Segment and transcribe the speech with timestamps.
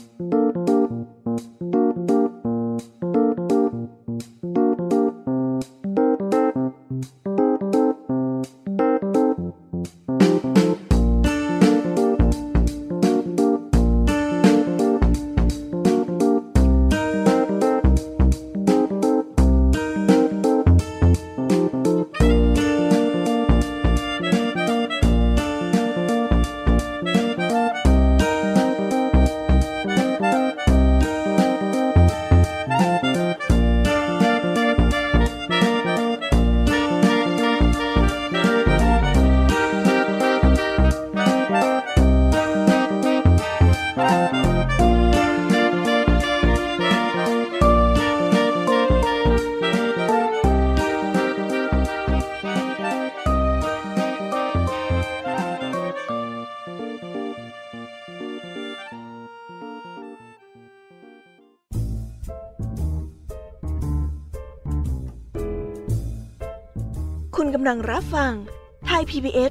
[0.00, 0.39] คุณ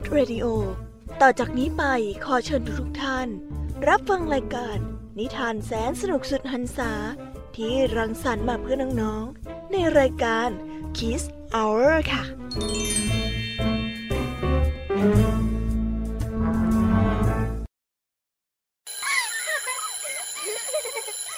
[0.09, 0.47] PBS Radio
[1.21, 1.83] ต่อจากนี้ไป
[2.25, 3.27] ขอเชิญทุกท่าน
[3.87, 4.77] รับฟังรายการ
[5.19, 6.91] นิทานแสนสนุกสุดหันษา
[7.55, 10.49] ที่รังสรรค์มาเพื่อน้องๆ ในรายการ
[10.97, 11.23] Kiss
[11.55, 12.23] Hour ค่ะ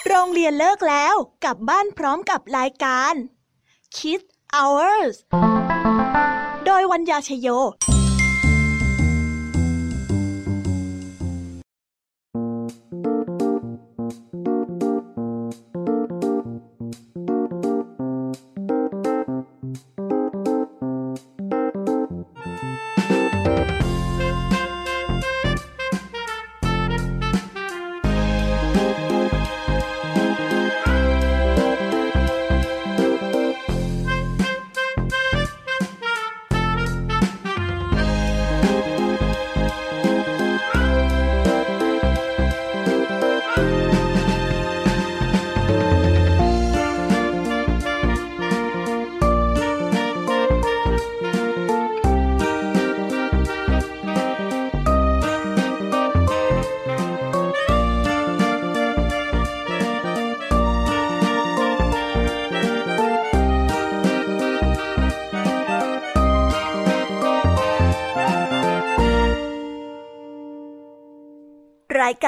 [0.08, 3.14] โรงเรียนเลิกแล้วกลับบ้านพร้อมกับรายการ
[3.96, 5.14] Kids Hours
[6.66, 7.48] โดยวัญญาชยโย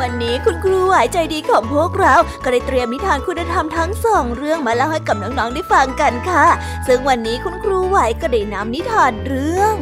[0.00, 2.14] วันนี้คุณครูหายใจดีของพวกเรา
[2.44, 6.46] ก็ได้เตรียมนิทานคุณธรรมทั้งสองเรื่องมาเล่าให้กับน้องๆได้ฟังกันค่ะ
[6.86, 9.74] ซึ่งวันนี้คุณครูไหวก็ได้นำนิทานเรื่อง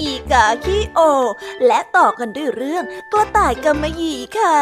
[0.00, 1.00] อีกาขี้โอ
[1.66, 4.58] และต่อกันด้วยเรื่องกระต่ายกำมะหยี่ค่ะ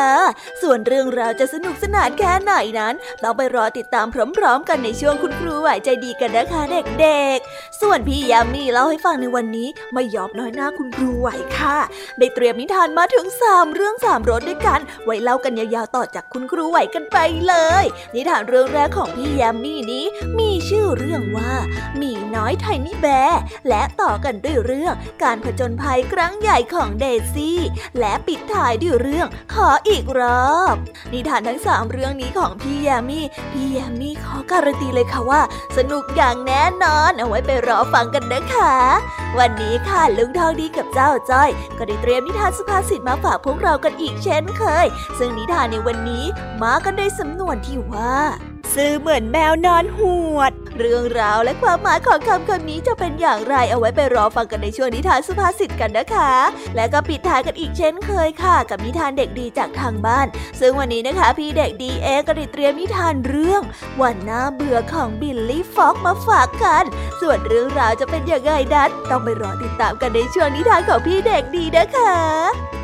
[0.63, 6.61] ส่วนเรื่องราวจะสนุกสนานแค่ไหนนั้นต้องไปรอติดตามพร้อมๆ กันในช่วงคุณครูไหวใจดีกันนะคะ
[7.01, 11.29] เด็กๆ ส่วนพี่ยามีเล่าให้ฟังในวันนี้ไม่ยอมน้อยหน้าคุณครูไหว
[11.59, 11.79] ค่ะ
[12.19, 17.17] ได้เตรียมนิทานมาถึงสามเรื่องสามรสด้วยกัน ไว้เล่ากันยาวๆต่อจากคุณครูไหวกันไป
[17.47, 17.85] เลย
[18.15, 20.05] นิทานเรื่องแรกของพี่ยามีนี้
[20.39, 21.53] มีชื่อเรื่องว่า
[22.01, 23.07] มีน้อยไทนี่แบ
[23.69, 24.95] และต่อกันด้วยเรื่อง
[25.25, 27.05] การผจญภัยครั้งใหญ่ของเด
[27.35, 27.61] ซี่
[27.99, 30.23] และปิดท้ายด้วยเรื่องขออีกร
[30.57, 30.75] อบ
[31.13, 35.43] นิทานทั้งสามเรื่องนี้ของพี่แยมี่พี่แยมี่ขอการันตีเลยค่ะว่า
[35.77, 38.75] สนุกอย่างแน่นอนเอาไว้ไปรอฟังกันนะคะ
[39.39, 44.87] วันนี้ค่ะลุงทองดีกับเจ้าจ้อย ก็ได้เตรียมนิทานสุภาษิตมาฝากพวกเรากันอีกเช่นเคย
[45.19, 46.25] ซึ่งนิทานในวันนี้
[46.63, 48.15] มากันด้วยสำนวนที่ว่า
[48.75, 50.01] ซื่อเหมือนแมวนอนห
[50.37, 56.33] วด เรื่องราวและความหมายของคำคำนี้จะเป็นอย่างไรเอาไว้ไปรอฟังกันในช่วงนิทานสุภาษิตกันนะคะ
[56.77, 60.27] และก็ปิดท้ายกันอีกเช่นเคยค่ะ กับนิทานเด็กดีจากทางบ้าน
[60.61, 63.63] ซึ่งวันนี้นะคะ พี่เด็กดีเอก็ได้เตรียมนิทานเรื่อง
[64.03, 66.85] วันหน้าเบื่อของบิลลี่ฟ็อกมาฝากกัน
[67.21, 72.84] ส่วนเรื่องราวจะเป็นอย่างไรนั้นต้องไปรอติดตามกันในช่วงนิทานของพี่เด็กดีนะคะ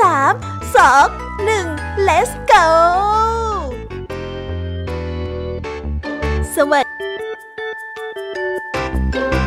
[0.00, 0.32] สาม
[0.76, 1.06] สอง
[1.44, 1.66] หนึ่ง
[2.08, 2.66] let's go
[6.56, 6.88] สวัสอ
[9.44, 9.45] ด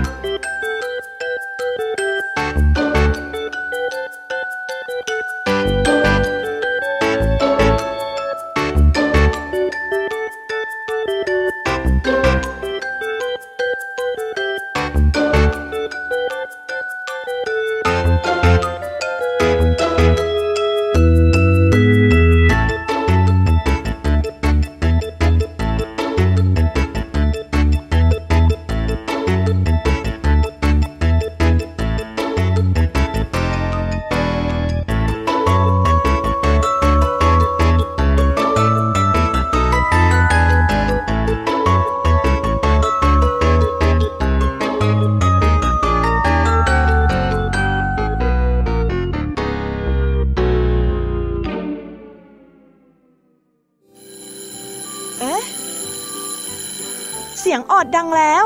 [58.20, 58.46] แล้ว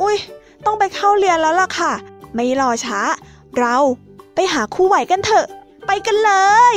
[0.00, 0.16] อุ้ย
[0.64, 1.92] ต้องไปเข้าเรียนแล้วล่ะค่ะ
[2.34, 3.00] ไม่รอช้า
[3.58, 3.76] เรา
[4.34, 5.46] ไปหาคู่ไหวกันเถอะ
[5.86, 6.32] ไปกันเล
[6.74, 6.76] ย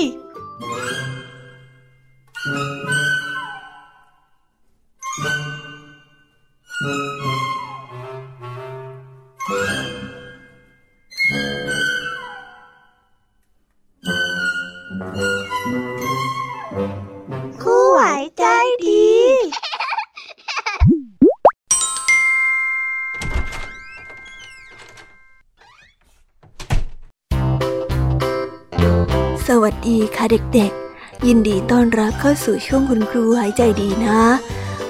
[30.30, 34.22] เด็กๆ ยินดีต้อนรับเข้าสู่ช่วงคุณครูหายใจดีนะ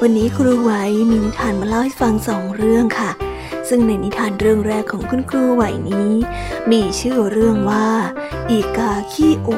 [0.02, 0.72] วันนี้ครูไหว
[1.10, 3.12] มีนิทานมาเล่าให้ฟังสองเรื่องค่ะ
[3.70, 6.12] ซึ่งในนิทานเรื่องแรกของคุณครูไหวนี้
[6.72, 7.88] มีชื่อเรื่องว่า
[8.50, 9.50] อีกาขี้โอ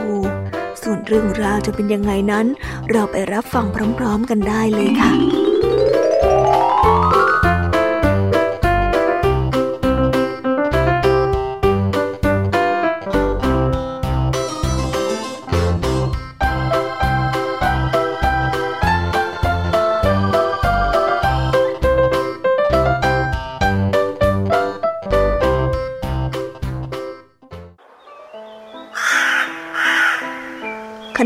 [0.81, 2.45] ส่วนเรื่องราวจะเป็นยังไงนั้น
[2.92, 3.66] เราไปรับฟัง
[3.98, 5.12] พร้อม ๆ กันได้เลยค่ะ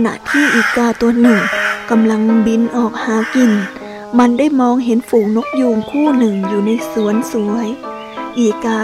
[0.05, 1.39] ณะที่อีกาตัวหนึ่ง
[1.89, 3.51] กำลังบินออกหากิน
[4.19, 7.67] มันได้มองเห็นฝูงนกยูงคู่หนึ่งอยู่ในสวนสวย
[8.37, 8.83] อีกา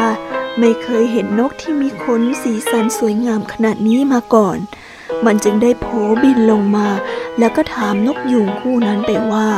[0.59, 4.57] ไม่เคยเห็นนกที่มีขนสีสันสวยงามขนาดนี้มาก่อน
[5.25, 5.85] มันจึงได้โผ
[6.23, 6.87] บินลงมา
[7.39, 9.49] แล้วก็ถามนกยูงคู่นั้นไปว่า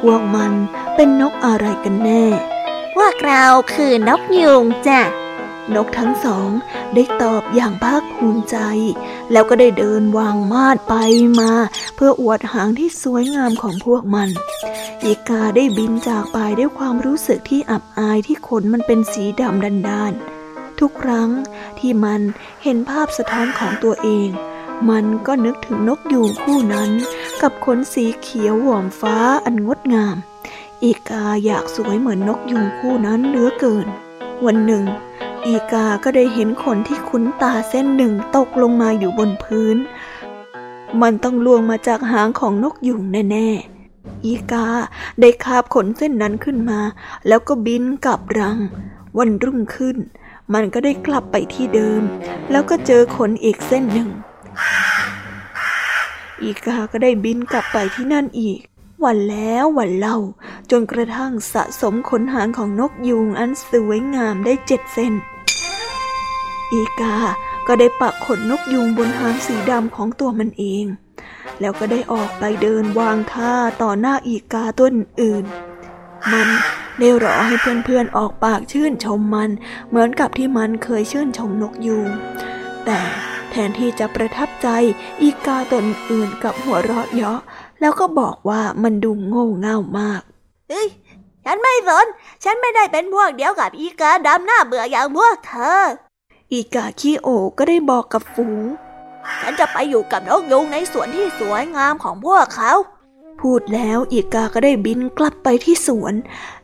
[0.00, 0.52] พวกมัน
[0.94, 2.24] เป็นนกอะไรกันแน่
[2.94, 5.00] พวกเราคือนกยูงจ้ะ
[5.74, 6.50] นกทั้งสอง
[6.94, 8.56] ได้ตอบอย่างภาคภูมิใจ
[9.32, 10.94] แล้วก็ได้เดินวางมาดไป
[11.40, 11.52] มา
[11.94, 14.28] เพื่ออวดหางที่สวยงามของพวกมัน
[15.04, 20.12] อีกาได้บินจากไปด้วยความรู้สึกที่อับอายที่ขนมันเป็นสีดำดันดาน
[20.80, 21.30] ทุกครั้ง
[21.78, 22.20] ที่มัน
[22.62, 24.28] เห็นภาพสะท้อนของตัวเอง
[24.90, 26.90] มันก็นึกถึงนกยูงคู่นั้น
[27.42, 30.16] กับขนสีเขียวหว่อมฟ้าอันงดงาม
[30.84, 33.86] อีกาอยากสวยเหมือนนกยูงคู่นั้นเหลือเกิน
[34.44, 34.84] วันหนึ่ง
[35.48, 39.76] อีกาก็ได้เห็นขนที่คุ้นตาเส้นหนึ่งตกลงมาอยู่บนพื้น
[41.02, 44.66] มันต้องล่วงมาจากหางของนกยุงแน่ๆ อีกา
[45.20, 46.80] ได้คาบขนเส้นนั้นขึ้นมา
[47.28, 48.58] แล้วก็บินกลับรัง
[49.18, 49.96] วันรุ่งขึ้น
[50.54, 52.02] มันก็ได้กลับไปที่เดิม
[52.50, 54.08] แล้วก็เจอขนอีกเส้นหนึ่ง
[56.42, 58.60] อีกาก็ได้บินกลับไปที่นั่นอีก
[59.04, 60.18] วันแล้ววันเล่า
[60.70, 65.12] จนกระทั่งสะสมขนหางของนกยูงอันสวยงามได้เจ็ดเส้น
[66.72, 67.16] อีกา
[67.66, 70.84] ก็ได้ปักขนนกยูงบนหางสีดำของตัวมันเอง
[71.60, 74.88] แล้วก็ได้ออกไปเดินวางท่าต่อหน้าอีกาตัว
[75.22, 75.44] อื่น
[76.32, 76.48] มัน
[76.98, 79.50] ได้รอให้เพื่อนๆออกปากชื่นชมมัน
[79.88, 82.08] เหมือนกับที่มันเคยชื่นชมนกยูง
[82.86, 83.00] แต่
[83.50, 84.68] แทนที่จะประทับใจ
[85.22, 87.40] อีกาตนอื่นกับหัวเราะเยาะ
[87.80, 90.22] แล้วก็บอกว่ามันดูโง่เง่ามาก
[90.68, 90.88] เฮ้ย
[91.44, 92.06] ฉันไม่สน
[92.44, 95.82] ฉันไม่ได้เป็นพวกเดียวกับอีกาดำหน้าเบื่ออย่างพวกเธอ
[96.52, 97.28] อีกาขี้โอ
[97.58, 98.64] ก็ได้บอกกับฝูง
[99.40, 102.72] ฉันจะไปอยู่กับนกยุงในสวนที่สวยงามของพวกเขา
[103.40, 106.14] พูดแล้วอีกาก็ได้บินกลับไปที่สวน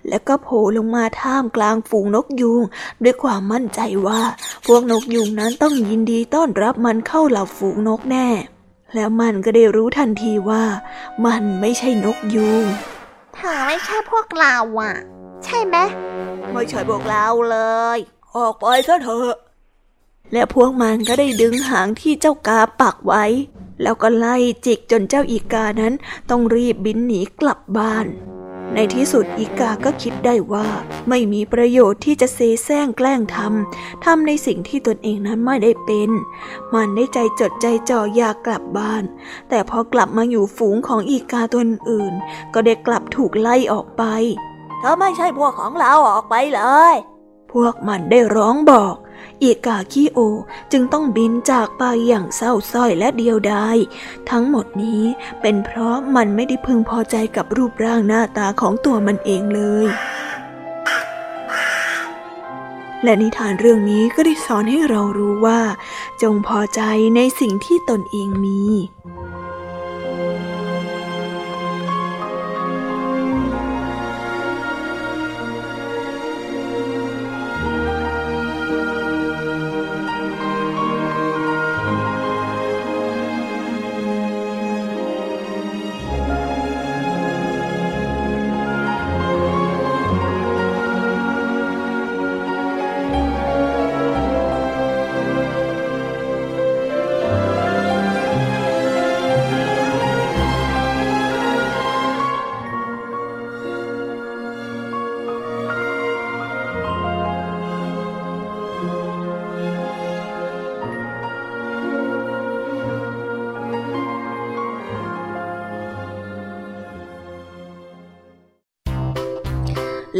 [0.09, 2.63] แล้วก็โผล่ลงมาท่ามกลางฝูงนกยูง
[3.03, 4.21] ด้วยความมั่นใจว่า
[4.67, 8.29] พวกนกยูงนั้นต้องยินดีต้อนรับมันเข้าเหล่าฝูงนกแน่
[8.95, 10.65] แล้วมันก็ได้รู้ทันทีว่า
[11.27, 12.65] มันไม่ใช่นกยูง
[13.35, 14.95] เธอไม่ใช่พวกเราอะ
[15.45, 15.77] ใช่ไหม
[16.53, 17.59] ไม่ใช่พวกเราเล
[17.97, 17.99] ย
[18.37, 19.35] ออกไปซะเถอะ
[20.33, 23.25] และพวกมันก็ได้ดึงหางที่เจ้ากาปักไว้
[23.83, 25.95] แล้วก็ไล่จิกจนเจ้าอีกานั้น
[26.31, 28.07] ต้องรีบบินหนีกลับบ้าน
[28.75, 30.69] ในที่สุดอีกาก็คิดได้ว่า
[31.09, 36.11] ไม่มีประโยชน์ที่จะเซแซงแกล้งทำทำในสิ่งที่ตนเองนั้นไม่ได้เป็น
[36.75, 39.05] มันได้ใจจดใจจ่ออยากกลับบ้าน
[39.49, 42.15] แต่พอกลับมาอยู่ฝูงของอีกาตัวอื่น
[42.55, 44.03] ก็ได้กลับถูกไล่ออกไป
[44.79, 46.63] เธอไม่ใช่พวกของเราออกไปเล
[46.93, 46.95] ย
[47.53, 48.95] พวกมันได้ร้องบอก
[49.43, 50.19] อีกาขี้โอ
[50.73, 53.77] จึงต้องบินจากไปอย่างเศร้าส้อยและเดียวดาย
[54.31, 55.03] ทั้งหมดนี้
[55.41, 59.87] เป็นเพราะมันไม่ได้พึงพอใจกับรูปร่างหน้าตาของตัวมันเองเลย
[63.05, 65.61] และนิทานเรื่องนี้ก็ได้สอนให้เรารู้ว่า
[66.23, 66.81] จงพอใจ
[67.17, 68.63] ในสิ่งที่ตนเองมี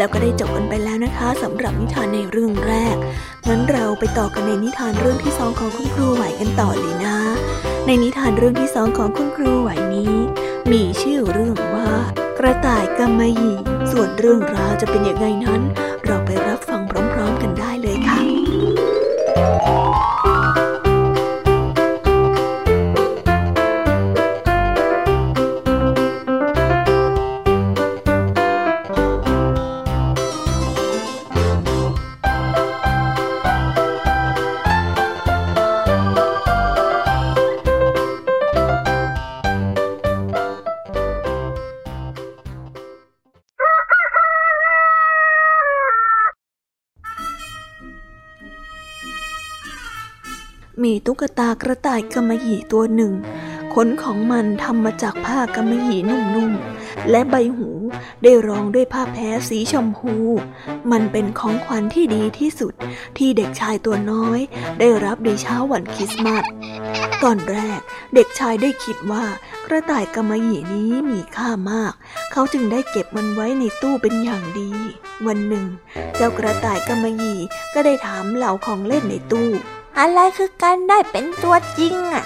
[0.05, 2.97] แล้วก็ได้จบกันไปแล้วนะคะสำหรับนิทานในเรื่องแรก
[3.49, 7.17] งั้นเราไปต่อกันในนิทานเรื่องที่สองของคุณครูไหวกันต่อเลยนะ
[7.87, 10.15] ในนิทานเรื่องที่สองของคุณครูไหวนี้
[10.73, 11.89] มีชื่อเรื่องว่า
[12.39, 13.57] กระต่ายกำมะหยี่
[13.93, 15.63] ส่วนเรื่องราวจะเป็นยังไงนั้น
[50.83, 53.13] มีตุ๊กตากระต่ายกำมะหยี่ตัวหนึ่ง
[53.75, 57.69] ขนของมันทำมาจากผ้ากำมะหยี่นุ่มๆ และใบหู
[58.23, 60.15] ได้รองด้วยผ้าแพ้สีชมพู
[60.93, 62.75] มันเป็นของขวัญที่ดีที่สุด
[63.19, 64.39] ที่เด็กชายตัวน้อย
[64.79, 66.45] ได้รับในเช้าวันคริสต์มาส
[67.23, 67.81] ตอนแรก
[68.15, 69.25] เด็กชายได้คิดว่า
[69.67, 71.95] กระต่ายกำมะหยี่นี้มีค่ามาก
[72.33, 74.71] เขาจึงได้เก็บมันไว้ในตู้เป็นอย่างดี
[75.27, 75.67] วันหนึ่ง
[76.17, 77.39] เจ้ากระต่ายกำมะหยี่
[77.75, 79.51] ก็ได้ถามเหล่าของเล่นในตู้
[80.01, 82.25] อะไรคือการได้เป็นตัวจริงอะ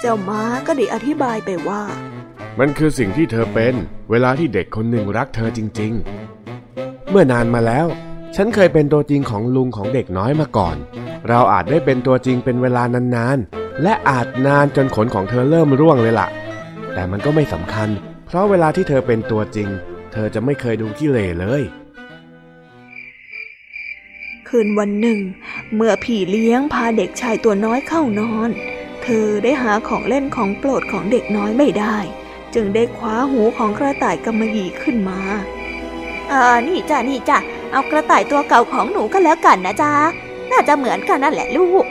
[0.00, 1.82] เจ้าม้าก็ได้อธิบายไปว่า
[2.58, 3.74] มันคือสิ่งที่เธอเป็น
[4.10, 5.92] เวลาที่เด็กคนหนึ่งรักเธอจริง
[6.52, 7.86] ๆ เมื่อนานมาแล้ว
[8.36, 10.76] ฉันเคยเป็นตัวจริงของลุงของเด็กน้อยมาก่อน
[11.28, 16.28] เราอาจได้เป็นตัวจริงเป็นเวลานานๆ และอาจนานจนขนของเธอเริ่มร่วงเลยล่ะ
[16.94, 17.88] แต่มันก็ไม่สำคัญ
[18.26, 19.68] เพราะเวลาที่เธอเป็นตัวจริง
[20.12, 21.62] เธอจะไม่เคยดูขี้เหร่เลย
[24.48, 25.20] คืนวันหนึ่ง
[25.74, 28.50] เมื่อพี่เลี้ยงพาเด็กชายตัวน้อยเข้านอน
[29.02, 31.96] เธอได้หาของเล่นของโปรดของเด็กน้อยไม่ได้
[32.54, 35.20] จึงได้คว้าหูของกระต่ายกำมะหยี่ขึ้นมา
[36.28, 37.38] เออนี่จ้ะนี่จ้ะ
[37.72, 39.92] เอากระต่ายตัวเก่าของหนูก็แล้วกันนะจ๊ะ
[40.50, 41.84] น่าจะเหมือนกันนั่นแหละลูก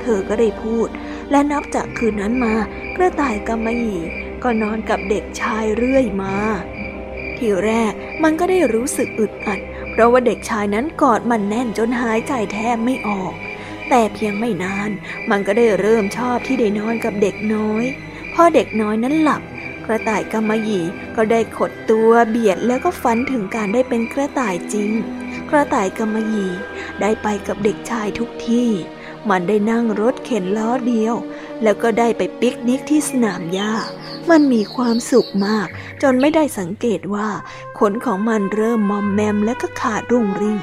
[0.00, 0.88] เธอก็ได้พูด
[1.30, 2.54] และนับจากคืนนั้นมา
[2.96, 4.02] กระต่ายกำมะหยี่
[4.42, 6.34] ก็นอนกับเด็กชายเรื่อยมา
[7.38, 9.60] ทีแรกมันก็ได้รู้สึกอึดอัด
[9.92, 13.34] เพราะว่าเด็กชายนั้นกอดมันแน่นจนหายใจแทบไม่ออก
[13.90, 14.90] แต่เพียงไม่นาน
[15.30, 17.84] มันก็ได้เริ่มชอบที่ได้นอนกับเด็กน้อย
[18.34, 19.42] พอเด็กน้อยนั้นหลับ
[19.86, 20.84] กระต่ายกำมะหยี่
[21.16, 24.90] ก็ได้ขดตัวเบียดแล้วก็ฝันถึงการได้เป็นกระต่ายจริง
[25.50, 26.52] กระต่ายกำมะหยี่
[27.00, 28.68] ได้ไปกับเด็กชายทุกที่
[29.30, 31.14] มันได้นั่งรถเข็นล้อเดียว
[31.62, 33.72] แล้วก็ได้ไปปิกนิกที่สนามหญ้า
[34.30, 35.68] มันมีความสุขมาก
[36.02, 37.28] จนไม่ได้สังเกตว่า
[37.78, 40.58] ขนของมันเริ่มมอมแมมและก็ขาดรุ่งริ่ง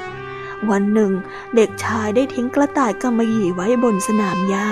[0.70, 1.12] วันหนึ่ง
[1.56, 4.70] เด็กชายได้ทิ้งกระต่ายกำมะหยี่ไว้บนสนามหญ้า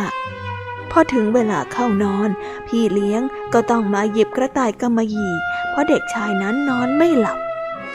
[0.92, 2.30] พอถึงเวลาเข้านอน
[2.68, 3.22] พี่เลี้ยง
[3.54, 5.34] ก็ต้องมาหยิบกระต่ายกำมะหยี่
[5.70, 7.38] เพราะเด็กชายนั้นนอนไม่หลับ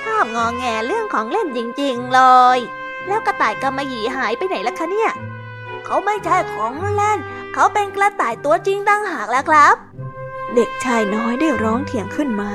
[0.02, 2.20] ชอบงอแงเรื่องของเล่นจริงๆเล
[2.56, 2.58] ย
[3.06, 5.10] แล้วกระต่ายกำมะหยี่หายไปไหนล่ะคะเนี่ย
[5.84, 7.18] เขาไม่ใช่ของเล่น
[7.54, 9.74] เขาเป็นกระต่ายตัวจริงตั้งหากแล้วครับ
[10.56, 12.50] เด็กชายน้อยได้ร้องเถียงขึ้นมา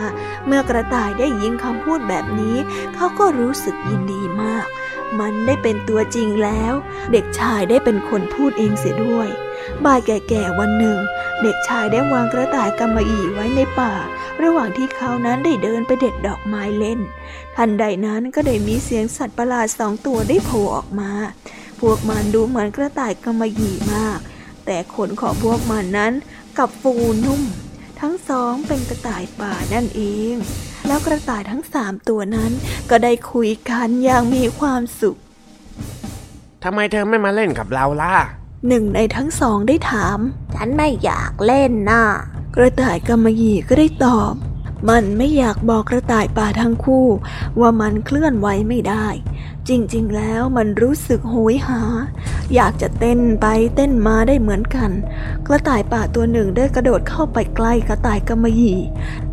[0.45, 2.57] เมื่อกระต่ายได้ยินคำพูดแบบนี้
[2.95, 4.67] เขาก็รู้สึกยินดีมาก
[5.19, 6.73] มันได้เป็นตัวจริงแล้ว
[7.11, 9.29] เด็กชายได้เป็นคนพูดเองเสียด้วย
[9.85, 10.97] บ่ายแก่ๆวันหนึ่ง
[11.41, 13.93] เด็กชายได้วางกระต่ายกำมะหยี่ไว้ในป่า
[14.41, 16.99] ระหว่างที่เขานั้นได้เดินไปเด็ดดอกไม้เล่น
[17.55, 21.11] ทันใดนั้นก็ได้มีเสียงสัตว์ประหลาดสองตัวได้โผล่ออกมา
[21.79, 24.19] พวกมันดูเหมือนกระต่ายกำมะหยี่มาก
[24.65, 26.13] แต่ขนของพวกมันนั้น
[26.57, 26.93] กับฟู
[27.25, 27.41] นุ่ม
[28.01, 30.01] ทั้งสองเป็นกระต่ายป่านั่นเอ
[30.33, 30.35] ง
[30.87, 32.51] แล้วกระต่ายทั้งสามตัวนั้น
[32.89, 35.17] ก็ได้คุยกันอย่างมีความสุข
[36.63, 38.15] ทำไมเธอไม่มาเล่นกับเราล่ะ
[38.67, 40.19] หนึ่งในทั้งสองได้ถาม
[40.55, 42.03] ฉันไม่อยากเล่นน่ะ
[42.55, 44.33] กระต่ายกำมะหยี่ก็ได้ตอบ
[44.89, 47.05] มันไม่อยากบอกกระต่ายป่าทั้งคู่
[47.59, 49.07] ว่ามันเคลื่อนไหวไม่ได้
[49.69, 51.81] จริงๆ แล้วมันรู้สึกโหยหา
[52.55, 54.91] อยากจะเต้นไปเต้นมาได้เหมือนกัน
[55.47, 58.79] กระต่ายป่าตัวหนึ่งได้กระโดดเข้าไปใกล้กระต่ายกำมะหยี่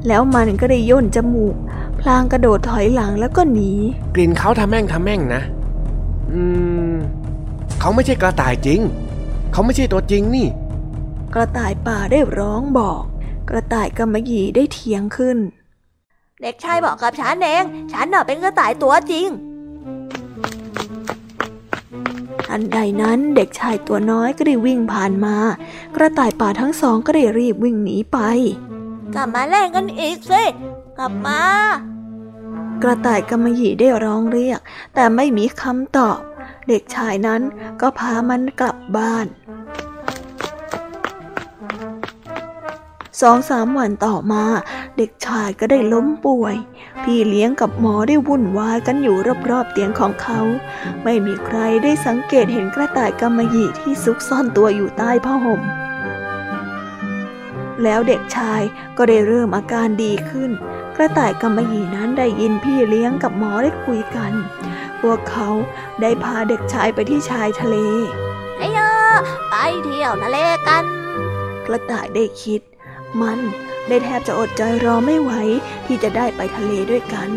[0.07, 1.55] แล้วมันก็ได้ย่นจมูก
[2.01, 3.71] พลางกระโดดถอยหลังแล้วก็หนี
[4.15, 5.43] กลิ่นเขาทำแม่งทำแม่งนะ
[6.33, 6.43] อื
[6.93, 6.95] ม
[7.81, 8.81] เขาไม่ใช่กระต่ายจริง
[9.53, 10.47] เขาไม่ใช่ตัวจริงนี่
[11.35, 13.03] กระต่ายป่าได้ร้องบอก
[13.49, 15.39] กระต่ายกำมะหยี่ได้เถียงขึ้น
[16.43, 19.29] เด็กชายบอกกับฉันเอง ฉันน่ะเป็นกระต่ายตัวจริง
[22.47, 25.37] ทันใดนั้นเด็กชายตัวน้อยก็ได้วิ่งผ่านมา
[25.97, 28.19] กระต่ายป่าทั้งสองก็ได้รีบวิ่งหนีไป
[29.15, 30.43] กลับมาเล่นกันอีกสิ
[30.99, 31.41] กลับมา
[32.83, 34.61] กระต่ายกำมะหยี่ได้ร้องเรียก
[34.95, 36.19] แต่ไม่มีคำตอบ
[36.69, 37.41] เด็กชายนั้น
[37.81, 39.27] ก็พามันกลับบ้าน
[43.21, 44.45] สองสามวันต่อมา
[44.97, 46.57] เด็กชายก็ได้ล้มป่วย
[47.03, 49.17] พี่เลี้ยงกับหมอได้วุ่นวายกันอยู่
[49.51, 50.41] รอบๆเตียงของเขา
[51.05, 55.63] ไม่มีใครได้สังเกตเห็นกระต่ายกำมะหยี่ที่ซุกซ่อนตัวอยู่ใต้ผ้าห่ม
[57.83, 58.63] แล้วเด็กชาย
[58.97, 60.51] ก็ได้เริ่มอาการดีขึ้น
[60.97, 64.33] กระต่ายกำมะหยี่นั้นได้ยินพี่เลี้ยงกับหมอได้คุยกัน
[65.01, 65.49] พวกเขา
[66.01, 67.77] ได้พาเด็กชายไปที่ชายทะเล
[68.59, 68.93] ไอ้ยอ
[69.51, 70.85] ไปเที่ยวทะเลกัน
[71.67, 72.63] กระต่ายได้คิด
[73.23, 73.41] มัน
[73.89, 75.33] ได้แทบจะอดใจรอไม่ไหว
[75.87, 77.31] ที่จะได้ไปทะเลด้วยกัน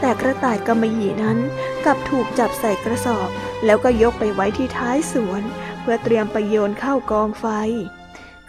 [0.00, 1.38] แต่กระต่ายกำมะหยี่นั้น
[1.84, 3.28] กลับถูกจับใส่กระสอบ
[3.64, 5.42] แล้วก็ยกไปไว้ที่ท้ายสวน
[5.80, 7.46] เพื่อเตรียมไปโยนเข้ากองไฟ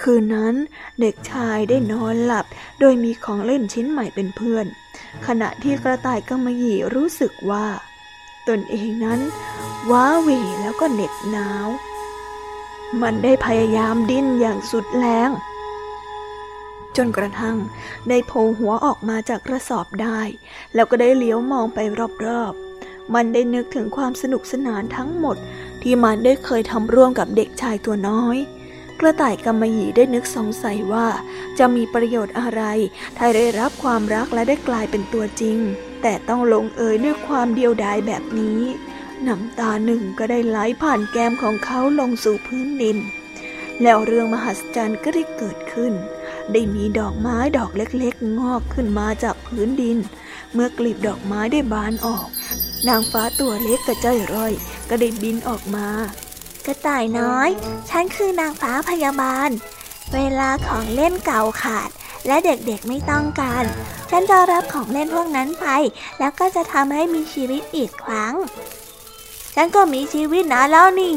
[0.01, 0.55] คืนนั้น
[0.99, 2.45] เด็กชายได้นอนหลับ
[2.79, 4.65] โดยมีของเล่นชิ้นใหม่เป็นเพื่อน
[5.27, 7.65] ขณะที่กระต่ายกำมะหยี่รู้สึกว่า
[8.47, 9.19] ตนเองนั้น
[9.91, 10.29] ว้าเหว
[10.61, 11.67] แล้วก็เหน็บหนาว
[13.01, 15.29] มันได้พยายามดิ้นอย่างสุดแรง
[16.99, 17.57] จนกระทั่ง
[18.09, 20.21] ได้โผล่หัวออกมาจากกระสอบได้
[20.73, 21.79] แล้วก็ได้เลี้ยวมองไป
[22.25, 25.37] รอบๆ มันได้นึกถึงความสนุกสนานทั้งหมด
[25.81, 28.37] ที่มันได้เคยทำร่วมกับเด็กชายตัวน้อย
[28.99, 31.07] กระต่ายกำมะหยี่ได้นึกสงสัยว่า
[31.59, 32.61] จะมีประโยชน์อะไร
[33.17, 35.57] ถ้าได้รับความรักและได้กลายเป็นตัวจริง
[36.01, 38.61] แต่ต้องลงเอยด้วยความเดียวดายแบบนี้
[39.27, 42.97] น้ำตาหนึ่งก็ได้ไหลผ่านแก้มของเขาลงสู่พื้นดิน
[43.81, 45.93] แล้วเรื่องมหัศจรรย์ก็ได้เกิดขึ้น
[46.53, 49.97] ได้มีดอกไม้ดอกเล็กๆ งอกขึ้นมาจากพื้นดิน
[50.53, 52.27] เมื่อกลีบดอกไม้ได้บานออก
[52.87, 54.53] นางฟ้าตัวเล็กกระจ้อยร่อย
[54.89, 55.87] ก็ได้บินออกมา
[56.65, 57.49] กระต่ายน้อย
[57.89, 59.49] ฉันคือนางฟ้าพยาบาล
[60.13, 61.89] เวลาของเล่นเก่าขาด
[62.27, 63.63] และเด็กๆไม่ต้องการ
[64.09, 65.67] ฉันจะรับของเล่นพวกนั้นไป
[66.19, 68.33] แล้วก็จะทำให้มีชีวิตอีกครั้ง
[69.55, 71.13] ฉันก็มีชีวิตนะแล้วนี่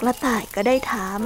[0.00, 1.18] กระต่ายก็ได้ถาม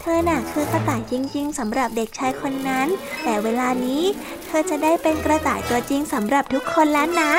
[0.00, 2.88] เธอน่ะคือกระต่ายจริง ๆสำหรับเด็กชายคนนั้น
[3.24, 4.02] แต่เวลานี้
[4.46, 7.32] เธอจะได้เป็นกระต่ายตัวจริงสำหรับทุกคนแล้วนะ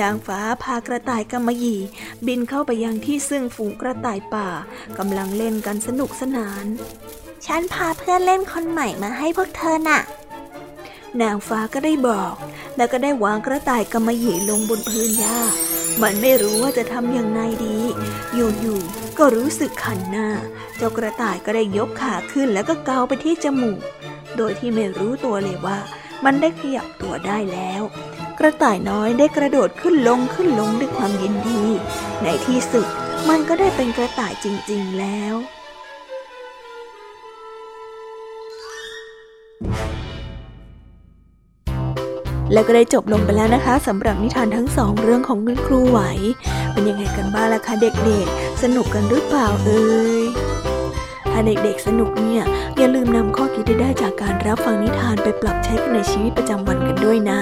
[0.00, 1.80] นางฟ้าพากระต่ายกำมะหยี่
[2.26, 4.48] บินเข้าไปยังที่ซึ่งฝูงกระต่ายป่า
[4.98, 6.64] กำลังเล่นกันสนุกสนาน
[7.46, 10.00] ฉันพาเพื่อนเล่นคนใหม่มาให้พวกเธอน่ะ
[11.22, 12.34] นางฟ้าก็ได้บอก
[12.76, 15.38] แล้วก็ได้วางกระต่ายกำมะหยี่ลงบนพื้นหญ้า
[16.02, 17.76] มันไม่รู้ว่าจะทำอย่างไรดี
[18.34, 20.28] อยู่ๆ ก็รู้สึกขันหน้า
[20.76, 23.80] เจ้ากระต่ายก็ได้ยกขาขึ้นแล้วก็เกาไปที่จมูก
[24.36, 25.78] โดยที่ไม่รู้ตัวเลยว่า
[26.24, 27.82] มันได้ขยับตัวได้แล้ว
[28.38, 31.62] กระต่ายน้อยได้กระโดดขึ้นลงขึ้นลงด้วยความยินดี
[32.22, 32.86] ในที่สุด
[33.28, 35.34] มันก็ได้เป็นกระต่ายจริง ๆ แล้ว
[42.54, 46.00] แล้วก็ได้จบลงไปแล้วนะคะสำหรับนิทานทั้งสองเรื่องของคุณครูไหว
[46.72, 49.82] เป็นยังไงกันบ้างล่ะคะเด็กๆ สนุกกันหรือเปล่าเอ่
[50.22, 50.24] ย
[51.30, 52.42] ถ้าเด็กๆสนุกเนี่ย
[52.76, 57.40] อย่าลืมนำข้อคิดที่ได้จากการรับฟังนิทานไปปรับใช้กันในชีวิตประจำวันกันด้วยนะ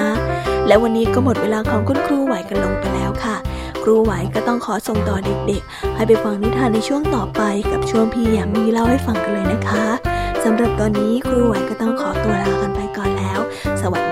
[0.67, 3.37] และวันนี้ก็หมดเวลาของคุณครูไหวกันลงไปแล้วค่ะ
[3.83, 9.87] ครูไหวก็ต้องขอส่งต่อเด็กๆ ให้ไปฟังนิทานในช่วงต่อไปกับช่วงพี่ยามีเล่าให้ฟังกันเลยนะคะ
[10.45, 13.41] สำหรับตอนนี้ครูไหวก็ต้องขอตัวลากันไปก่อนแล้ว
[13.81, 14.03] สวัส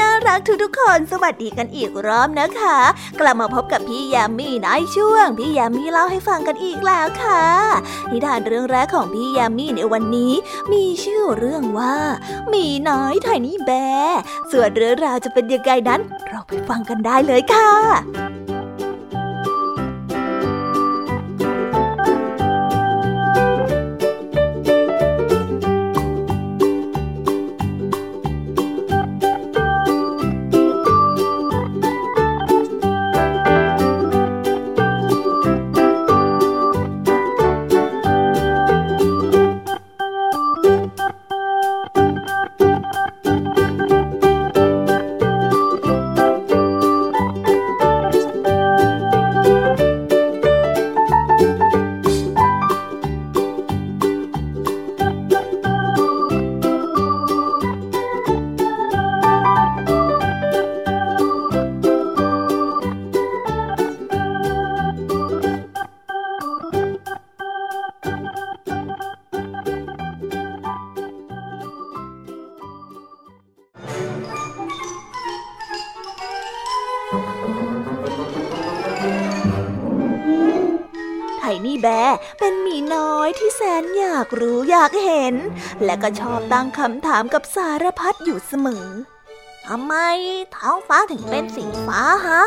[0.00, 2.78] น่ารักทุกๆคน สวัสดีกันอีกรอบนะคะ
[3.20, 7.44] กลับมาพบกับพี่ยามีในช่วง พี่ยามีเล่าให้ฟังกันอีกแล้วค่ะ
[8.10, 10.32] นิทานเรื่องแรกของพี่ยามีในวันนี้
[10.72, 11.96] มีชื่อเรื่องว่า
[12.52, 13.70] มีน้อยไทนี่แบ
[14.52, 85.34] ส่วนเรื่องราวจะเป็นยังไงนั้น เราไปฟังกันได้เลยค่ะากรู้อยากเห็น
[85.84, 88.86] และก็ชอบตั้งคำถามกับสารพัดอยู่เสมอ
[89.66, 89.94] ทำไม
[90.56, 92.42] ท้องฟ้าถึงเป็นสีฟ้าฮะ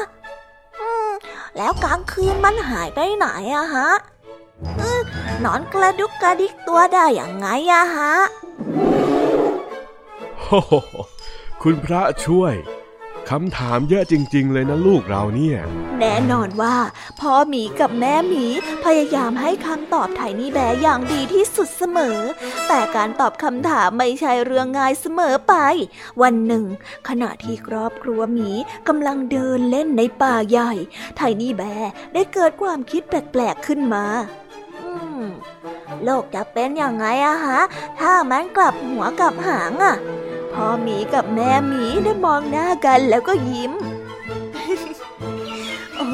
[0.79, 1.11] อืม
[1.57, 3.89] แล้วกลางคืนมันหายไปไหนอะฮะ
[5.43, 8.13] นอนกระดุกกระดิกตัวได้อย่างไงอะฮะ
[10.39, 10.61] โอ้
[11.61, 12.53] คุณพระช่วย
[13.29, 15.57] คำถามเยอะจริง ๆ เลยนะลูกเราเนี่ย
[15.99, 16.77] แน่นอนว่า
[17.19, 18.45] พ่อหมีกับแม่หมี
[18.85, 22.19] พยายามให้คำตอบไทนี่แบร์อย่างดีที่สุดเสมอ
[22.67, 25.53] แต่การตอบคำถามไม่ใช่เรื่องง่ายเสมอไป
[26.21, 26.65] วันหนึ่ง
[27.09, 28.51] ขณะที่ครอบครัวหมี
[28.87, 30.71] กำลังเดินเล่นในป่าใหญ่
[31.17, 34.05] ไทนี่แบร์ได้เกิดความคิดแปลกๆขึ้นมา
[34.81, 35.23] อืม
[36.03, 37.59] โลกจะเป็นอยังไงอะฮะ
[37.99, 39.95] ถ้ามันกลับหัวกลับหางอะ
[40.53, 43.73] พ่อหมีกับแม่หมีได้มองหน้ากันแล้วก็ยิ้ม
[45.95, 46.07] โอ้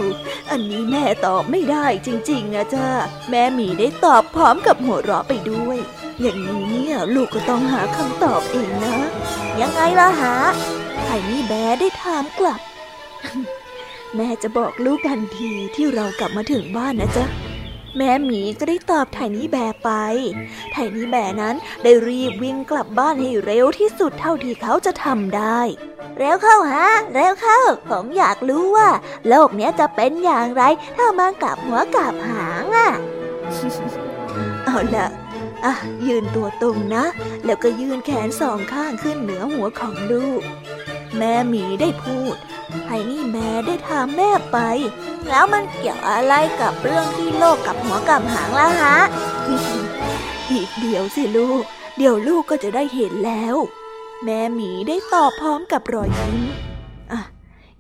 [0.49, 2.87] อันนี้แม่ตอบไม่ได้จริง ๆนะจ้า
[3.29, 5.77] แม่หมีได้ตอบพร้อมกับหัวเราะไปด้วย
[6.21, 8.95] อย่างนี้เนี่ยลูกก็ต้องหาคำตอบเองนะ
[9.61, 10.35] ยังไงล่ะฮะ
[11.03, 12.61] ไทนี่แบร์ได้ถามกลับ
[14.15, 17.25] แม่จะบอกลูกทันทีที่เรากลับมาถึงบ้านนะจ๊ะ
[17.97, 19.89] แม่หมีก็ได้ตอบไทนี่แบไป
[20.71, 25.59] ไทนี่แบนั้นได้รีบวิ่งกลับบ้านให้เร็วที่สุดเท่าที่เขาจะทำได้
[26.17, 28.89] เร็วเข้าฮะ เร็วเข้า ผมอยากรู้ว่า
[29.27, 30.63] โลกเนี้ยจะเป็นอย่างไร
[30.97, 32.89] ถ้ามันกลับหัวกลับหางอะ
[34.65, 35.09] เอาละ
[35.65, 35.73] อะ
[36.07, 37.05] ยืนตัวตรงนะ
[37.45, 40.41] แล้วก็ยืนแขนสองข้างขึ้นเหนือหัวของลูก
[41.17, 42.35] แม่หมีได้พูด
[42.83, 44.57] ไทนี่แม่ได้ถามแม่ไป
[45.29, 48.97] แล้วมันเกี่ยวอะไรกับเรื่องที่โลกกับหัวกับหางล่ะฮะ
[50.51, 51.63] อีกเดี๋ยวสิลูก
[51.97, 53.55] เดี๋ยวลูกก็จะได้เห็นแล้ว
[54.23, 56.37] แม่หมีได้ตอบพร้อมกับรอยยิ้ม
[57.11, 57.21] อะ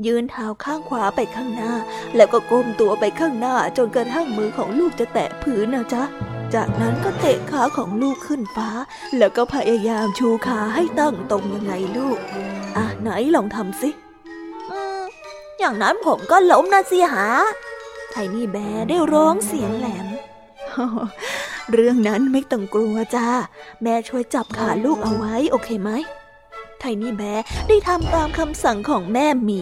[0.05, 1.73] ยืนเท้าข้างขวาไปข้างหน้า
[2.15, 6.03] แล้วก็ก้มตัวไปข้างหน้าจนกระทั่งมือของลูกจะแตะพื้นนะจ๊ะ
[6.53, 8.69] จากนั้นก็เตะขาของลูกขึ้นฟ้า
[9.17, 12.17] แล้วก็พยายามชูขาให้ตั้งตรงยังไงลูก
[12.77, 13.89] อะไหนลองทำสิ
[15.59, 17.31] อย่างนั้นผมก็ล้มนะสิฮะ
[18.11, 20.07] ไทนี่แบร์ได้ร้องเสียงแหลม
[21.71, 23.27] เรื่องนั้นไม่ต้องกลัวจ้า
[23.83, 25.91] แม่ช่วยจับขาลูกเอาไว้โอเคไหม
[26.79, 29.61] ไทนี่แบร์ได้ทำตามคำสั่งของแม่หมี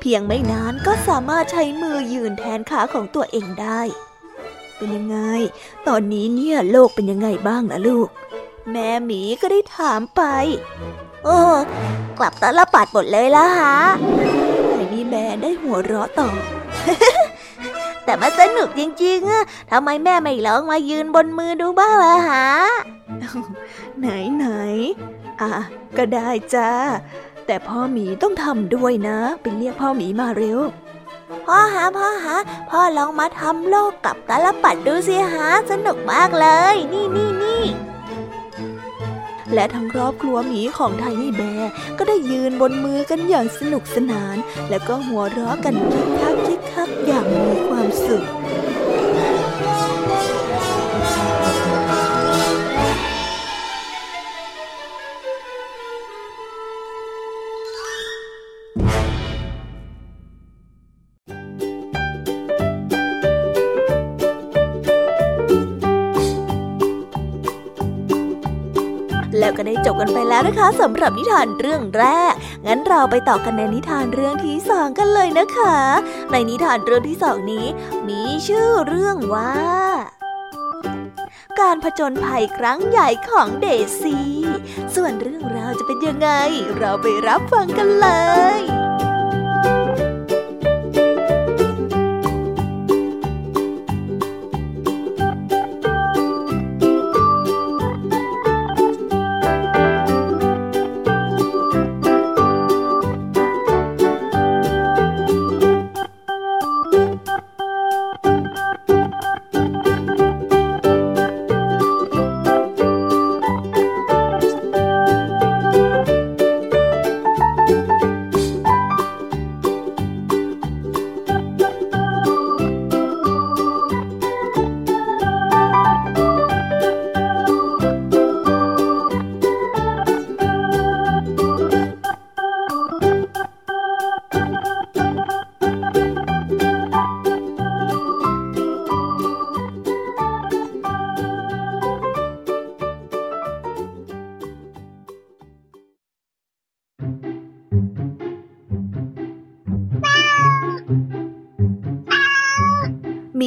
[0.00, 3.80] เพียงไม่นานก็สามารถใช้มือยืนแทนขาของตัวเองได้
[4.76, 5.18] เป็นยังไง
[5.88, 8.08] ตอนนี้เนี่ยโลกเป็นยังไงบ้างนะลูก
[8.72, 10.22] แม่หมีก็ได้ถามไป
[11.24, 11.38] โอ้
[12.18, 13.74] กลับตาลปัดหมดเลยละฮะ
[14.96, 16.28] ไทนี่แบร์ได้หัวเราะต่อ
[18.04, 22.48] แต่มันสนุกจริงๆอะทำไมแม่ไม่ลองมายืนบนมือดูบ้างล่ะฮะ
[24.00, 24.46] ไหนไหน
[25.40, 25.52] อะ
[25.96, 26.70] ก็ได้จ้า
[27.46, 30.58] แต่พ่อหมีต้องทำด้วยนะ ไปเรียกพ่อหมีมาเร็ว
[31.46, 32.36] พ่อฮะพ่อฮะ
[32.70, 37.62] พ่อลองมาทำโลกกับตาลปัดดูสิฮะ สนุกมากเลย นี่นี่นี่
[39.54, 44.36] และทั้งครอบครัวหมีของไทนี่แบร์ก็ได้ยืนบนมือกันอย่างสนุกสนาน
[44.70, 48.24] และก็หัวเราะกันคิกคักคิกคักอย่างมีความสุข
[70.36, 72.32] แล้วนะคะสำหรับนิทานเรื่องแรก
[72.66, 75.76] งั้นเราไปต่อกันในนิทานเรื่องที่สองกันเลยนะคะ
[76.32, 77.66] ในนิทานเรื่องที่สองนี้
[78.08, 79.54] มีชื่อเรื่องว่า
[81.60, 83.66] การผจญภัยครั้งใหญ่ของเด
[84.00, 84.34] ซี่
[84.94, 86.28] ส่วนเรื่องราวจะเป็นยังไง
[86.78, 88.08] เราไปรับฟังกันเล
[88.58, 88.85] ย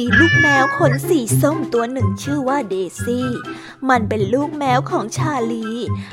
[0.02, 3.28] มีลูกแมวขนสีส้มตัวหนึ่งชื่อว่าเดซี่
[3.90, 5.66] มันเป็นลูกแมวของชาลี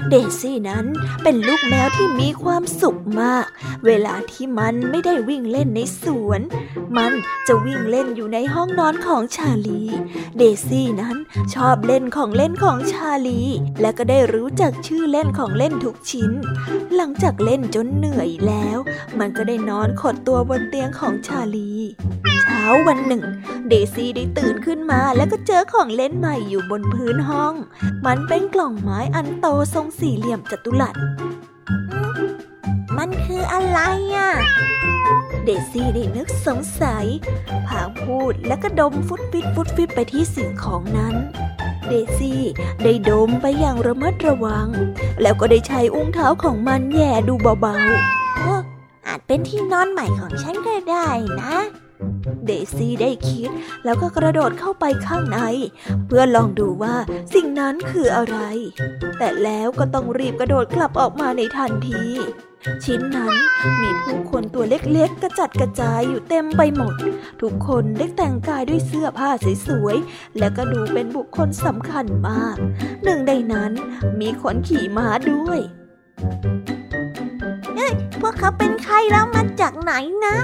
[0.10, 0.86] เดซี่นั้น
[1.24, 3.46] เป็นลูกแมวที่มีความสุขมาก
[3.86, 6.42] เวลาที่มันไม่ได้วิ่งเล่นในสวน
[6.98, 7.12] มัน
[7.48, 9.82] จะวิ่งเล่นอยู่ในห้องนอนของชาลี
[10.38, 11.18] เดซี่นั้น
[11.54, 13.42] ชอบเล่นของเล่นของชาลี
[13.82, 16.32] และก็ได้รู้จักชื่อเล่นของเล่นทุกชิ้น
[16.96, 18.78] หลังจากเล่นจนเหนื่อยแล้ว
[19.20, 21.72] มันก็ได้นอนขดตัวบนเตียงของชาลี
[22.42, 23.24] เช้าวันหนึ่ง
[23.70, 27.54] เดดซี่ได้ตื่นขึ้นมาแล้วก็เจอของเล่นใหม่อยู่บนพื้นห้อง
[28.06, 30.96] มันเป็นกล่องไม้อันโตทรงสี่เหลี่ยมจัตุรัส
[32.98, 33.80] มันคืออะไร
[34.16, 34.32] อะ
[35.46, 37.06] เดซี่ได้นึกสงสัย
[37.68, 41.16] พางพูดแล้วก็ดมฟุดฟิตฟุดฟิตไปที่สิ่งของนั้น
[41.88, 42.42] เดซี่
[42.84, 44.68] ได้ดมไปอย่างระมัดระวัง
[45.22, 51.08] แล้วก็ได้ใช้อุ้งเท้าของมันแย่ดูเบาๆอาจเป็นที่นอนใหม่ของฉันก็ได้
[51.42, 51.56] นะ
[52.46, 53.50] เดซี่ได้คิด
[53.86, 55.40] แล้วก็กระโดดเข้าไปข้างใน
[56.08, 56.96] เพื่อลองดูว่า
[57.34, 58.38] สิ่งนั้นคืออะไร
[59.18, 62.04] แต่แล้วก็ต้องรีบกระโดดกลับออกมาในทันที
[62.84, 63.34] ชิ้นนั้น
[63.82, 66.94] มีผู้คนตัวเล็กๆ กระจัดกระจายอยู่เต็มไปหมด
[67.42, 69.30] ทุกคนได้แต่งกายด้วยเสื้อผ้า
[69.68, 72.56] สวยๆ และก็ดูเป็นบุคคลสำคัญมาก
[73.04, 73.72] หนึ่งในนั้น
[74.22, 75.60] มีคนขี่ม้าด้วย
[77.10, 77.27] เฮ้ย
[78.22, 79.92] พวกเขาเป็นใครแล้วมาจากไหน
[80.26, 80.36] นะ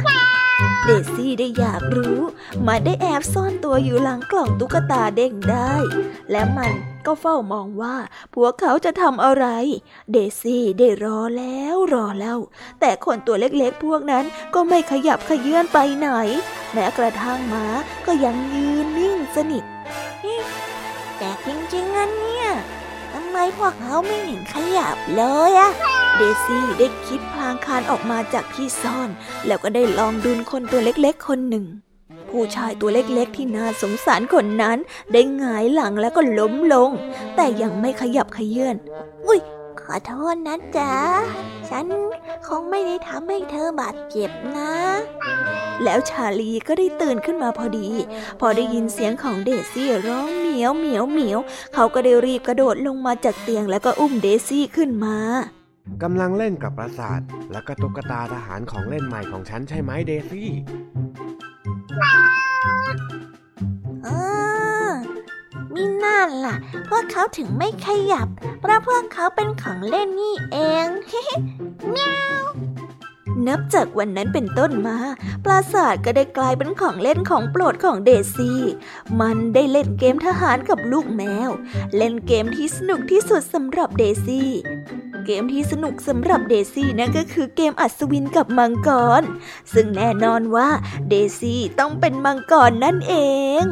[0.86, 2.20] เดซี่ได้อยากรู้
[2.68, 5.74] มันได้แอบซ่อนตัวอยู่หลังกล่องตุ๊กตาเด้งได้
[6.32, 6.74] และมัน
[7.06, 7.96] ก็เฝ้ามองว่า
[8.36, 9.46] พวกเขาจะทำอะไร
[10.12, 12.38] เดซี่ได้รอแล้วรอแล้ว
[12.80, 16.10] แต่คนตัวเล็กๆพวกนั้นก็ไม่ขยับขยื่นไปไหน
[16.74, 17.66] แม้กระทั่งม้า
[18.06, 19.64] ก็ยังยืนนิ่งสนิท
[21.18, 22.48] แต่จริงๆอันเนี่ย
[23.14, 25.72] ทำไมพวกเขาไม่เห็นขยับเลยอะ
[26.18, 29.10] เดซี่ได้คิดพลางคานออกมาจากที่ซ่อน
[29.48, 31.66] แล้วก็ได้ลองดุนคนตัวเล็กๆ คนหนึ่ง
[32.30, 34.78] ผู้ชายตัวเล็กๆ ที่น่าสงสารคนนั้น
[35.14, 36.90] ได้หงายหลังแล้วก็ล้มลง
[37.36, 38.76] แต่ยังไม่ขยับขยื่น
[39.28, 39.40] อุ้ย
[39.82, 40.94] ขอโทษนะจ๊ะ
[41.70, 41.86] ฉัน
[42.48, 44.74] คงไม่ได้ทำให้เธอบาดเจ็บนะ
[45.84, 47.88] แล้วชาลีก็ได้ตื่นขึ้นมาพอดี
[48.40, 51.40] พอได้ยินเสียงของเดซี่ร้องเหมียวเหมียวเหมียว
[51.74, 55.18] เขาก็ได้รีบกระโดดลงมาจากเตียงแล้วก็อุ้มเดซี่ขึ้นมา
[56.04, 60.50] กำลังเล่นกับปราสาท แล้วก็ตุ๊กตาทหารของเล่นใหม่ของฉันใช่ไหมเดซี่
[64.04, 64.08] เอ
[64.88, 64.90] อ
[65.74, 66.56] มีน่าล่ะ
[66.90, 68.28] พวกเขาถึงไม่ขยับ
[68.60, 70.88] เพราะพวกเขาเป็นของเล่นนี่เอง
[71.90, 72.44] เมียว
[73.48, 74.98] นับจากวันนั้นเป็นต้นมา
[75.46, 78.62] ปราสาทก็ได้กลายเป็นของเล่นของโปรดของเดซี่
[79.22, 81.50] มันได้เล่นเกมทหารกับลูกแมว
[81.98, 84.50] เล่นเกมที่สนุกที่สุดสำหรับเดซี่
[85.26, 89.22] เกมที่สนุกสำหรับเดซี่นั่นก็คือเกมอัศวินกับมังกร
[89.74, 90.70] ซึ่งแน่นอนว่า
[91.10, 93.16] เดซี่ต้องเป็นมังกรนั่นเอ
[93.64, 93.66] ง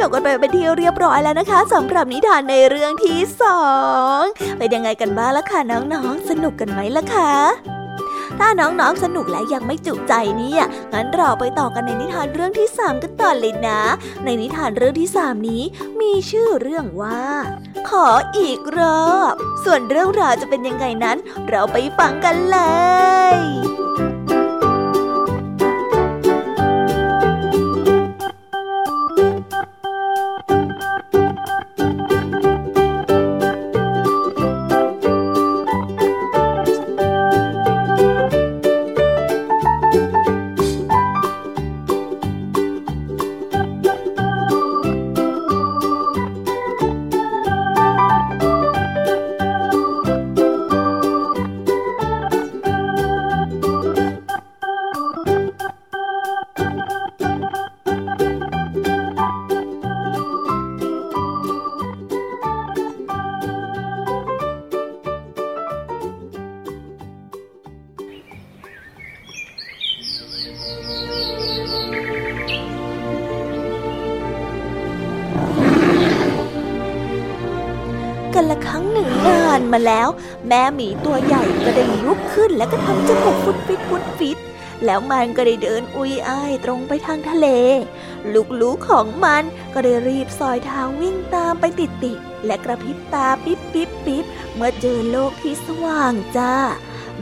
[0.00, 3.62] จบกันไปเป็นที่เรียบร้อยแล้วนะคะสำหรับนิทานในเรื่องที่สอ
[4.18, 4.20] ง
[4.58, 7.32] เป็นยังไงกันบ้างล่ะคะน้องๆ สนุกกันไหมล่ะคะ
[8.38, 13.80] ถ้าน้องๆ สนุกและยังไม่จุใจเนี่ย งั้นเราไปต่อกันในนิทานเรื่องที่สามกันต่อเลยนะ
[14.24, 15.62] ในนิทานเรื่องที่สามนี้
[16.00, 17.22] มีชื่อเรื่องว่า
[17.88, 18.06] ขอ
[18.38, 22.58] อีกรอบ ส่วนเรื่องราวจะเป็นยังไงนั้น เราไปฟังกันเล
[23.34, 23.61] ย
[79.72, 80.08] มาแล้ว
[80.48, 84.38] แม่หมีตัวใหญ่ก็ได้ลุกขึ้นแล้วก็ทำจมูกฟุดฟิตฟุดฟิต
[84.84, 87.46] แล้วมันก็ได้เดินอุยอ้ายตรงไปทางทะเล
[88.60, 89.42] ลูกๆของมัน
[89.74, 96.54] ก็ได้รีบซอยท้าวิ่งตามไปติดๆและกระพริบตาปิ๊บปิ๊บปิ๊บเมื่อเจอโลกที่สว่างจ้า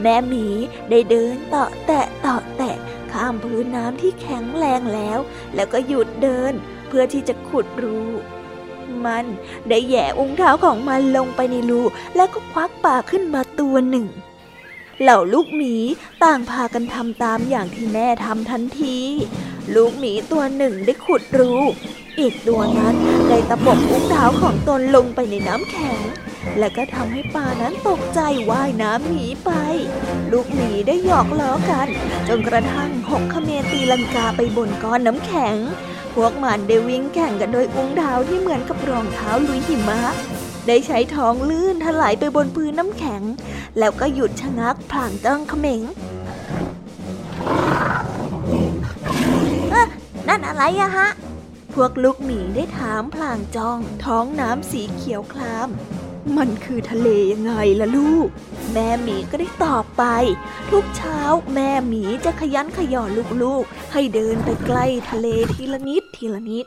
[0.01, 0.47] แม่หมี
[0.89, 2.75] ได้เดินเต่อแตะเต่อแตะ
[3.11, 5.19] ข้ามพื้นน้ำที่แข็งแรงแล้ว
[5.55, 6.53] แล้วก็หยุดเดิน
[6.87, 8.01] เพื่อที่จะขุดรู
[9.05, 9.25] มัน
[9.69, 11.81] ได้แย่อุ้งเท้าของมันลงไปในรู
[12.15, 14.07] แล้วก็ควักปากขึ้นมาตัวหนึ่ง
[15.01, 15.75] เหล่าลูกหมี
[16.23, 18.97] ต่างพากันทำตามอย่างที่แม่ทำทันที
[19.75, 21.53] ลูกหมีตัวหนึ่งได้ขุดรู
[22.19, 22.95] อีกตัวนั้น
[23.29, 25.99] ได้ตะปบอุ้งเท้าของตนลงไปในน้ำแข็ง
[26.57, 28.19] และก็ทำให้ปลานั้นตกใจ
[28.49, 29.51] ว่ายน้ำหนีไป
[30.31, 31.87] ลูกหมีได้หยอกล้อกัน
[32.27, 35.57] จนกระทั่งหกขเมตีลังกาไปบนก้อนน้ำแข็ง
[36.15, 40.01] พวกมันได้วิ่งแข่งกันโดยอุ้งเท้าที่เหมือนกับรองเท้าลุยหิมะ
[40.67, 43.21] ได้ใช้ท้องลื่นถลายไปบนพื้นน้ำแข็ง
[43.79, 45.81] แล้วก็หยุดชะงักพลางจ้องเขม็ง
[50.27, 51.09] นั่นอะไรอะฮะ
[51.73, 55.69] พวกลูกหมีได้ถามพลางจ้อง ท้องน้ำสีเขียวคลาม
[56.37, 58.27] มันคือทะเลยังไงล่ะลูก
[58.73, 60.03] แม่หมีก็ได้ตอบไป
[60.69, 61.19] ทุกเช้า
[61.53, 63.09] แม่หมีจะขยันขย่อน
[63.43, 66.65] ลูกๆ ให้เดินไปใกล้ทะเลทีละนิดทีละนิด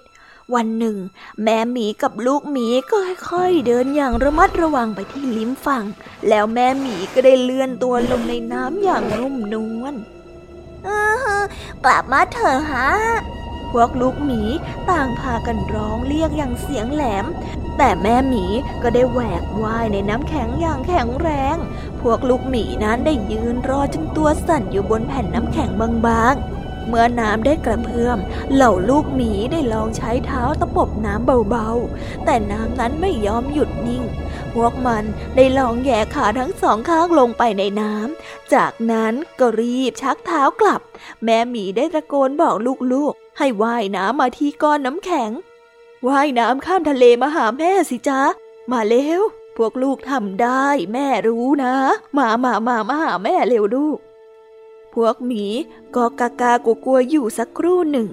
[0.55, 0.96] วันหนึ่ง
[1.42, 2.96] แม่หมีกับลูกหมีก็
[3.30, 5.84] ค่อยๆ เดินอย่างระมัดระวังไปที่ลิ้มฝั่ง
[6.28, 9.94] แล้วแม่หมีก็ได้เลื่อนตัวลงในน้ำอย่างนุ่มนวล
[11.84, 12.90] กลับมาเถอะฮะ
[13.72, 14.42] พวกลูกหมี
[14.90, 17.26] ต่างพากันร้องเรียกอย่างเสียงแหลม
[17.79, 18.45] แต่แม่หมี
[18.83, 21.57] ก็ได้แหวกว่ายในน้ำแข็งอย่างแข็งแรง
[22.01, 28.18] พวกลูกหมีนั้นได้ยืนรอจนตัวสั่นอยู่บนแผ่นน้ำแข็งบางๆ เมื่อน้ำได้กระเพื่อม
[28.55, 34.05] เหล่าลูกหมีได้ลองใช้เท้าตะปบน้ำเบาๆ แต่น้ำนั้นไม่ยอมหยุดนิ่ง
[34.53, 35.05] พวกมัน
[35.37, 40.81] ได้ลองแย่ขาทั้งสองข้างลงไปในน้ำ จากนั้นก็รีบชักเท้ากลับ
[41.25, 42.57] แม่หมีได้ตะโกนบอก
[42.93, 45.31] ลูกๆ ให้ว่ายน้ำมาที่ก้อนน้ำแข็ง
[46.09, 48.22] ว่ายน้ำข้ามทะเลมาหาแม่สิจ๊ะ
[48.72, 49.22] มาเร็ว
[49.57, 51.74] พวกลูกทำได้ แม่รู้นะ
[52.18, 53.98] มามามามาหาแม่เร็วลูก
[54.94, 55.44] พวกหมี
[55.94, 58.11] ก็กากากลัวๆอยู่สักครู่หนึ่ง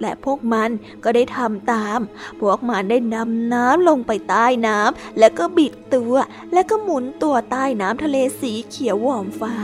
[0.00, 0.70] และพวกมัน
[1.04, 2.00] ก็ได้ทำตาม
[2.40, 6.14] พวกมันได้นำน้ำลงไปใต้น้ำแล้วก็บิดตัว
[6.52, 9.54] แล้วก็หมุนตัวใต้น้ำทะเลสีเขียวหวอมฟ้า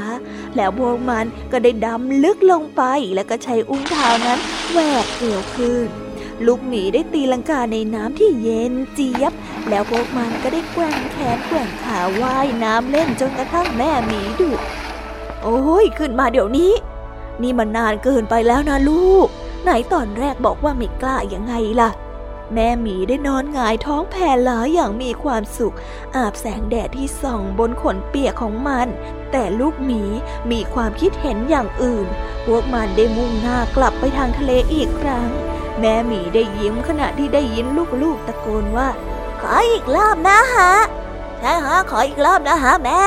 [0.57, 2.83] แล้วพวกมันก็ได้ดำลึกลงไป
[3.15, 4.39] แล้วก็ใช้อุ้งเท้านั้น
[4.73, 6.08] แหวกเกลียวขึ้น
[6.47, 9.33] ลูกหมีได้ตีลังกาในน้ำที่เย็นเจี๊ยบ
[9.69, 14.51] แล้วพวกมันก็ได้แกว่งแขนแกว่งขาว่ายน้ำเล่นจนกระทั่งแม่หมีดุ
[15.43, 16.73] โอ้ยขึ้นมาเดี๋ยวนี้
[17.43, 19.29] นี่มันนานเกินไปแล้วนะลูก
[19.63, 21.91] ไหนตอนแรกบอกว่าไม่กล้ายังไงล่ะ
[22.55, 25.75] แม่หมีได้นอนหงายท้องแผ่หลาอย่างมีความสุข
[26.17, 28.89] อาบแสงแดดที่ส่องบนขนเปียกของมัน
[29.33, 30.03] แต่ลูกหมี
[30.51, 32.07] มีความคิดเห็นอย่างอื่น
[32.47, 35.29] พวกมันได้มุ่งหน้ากลับไปทางทะเลอีกครั้ง
[35.81, 37.67] แม่หมีได้ยิ้มขณะที่ได้ยิน
[38.03, 38.89] ลูกๆตะโกนว่า
[39.41, 40.73] ขออีกรอบนะฮะ
[41.41, 43.01] ใช่ฮะขออีกรอบนะฮะแม่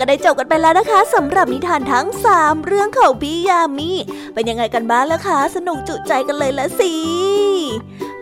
[0.00, 3.90] ก็ได้จบกันไปแล้วนะคะสำหรับนิทานทั้ง 3 เรื่องของพี่ยามี
[4.34, 6.92] เป็นยังไงกันบ้างล่ะคะ สนุกจุใจกันเลยละสิ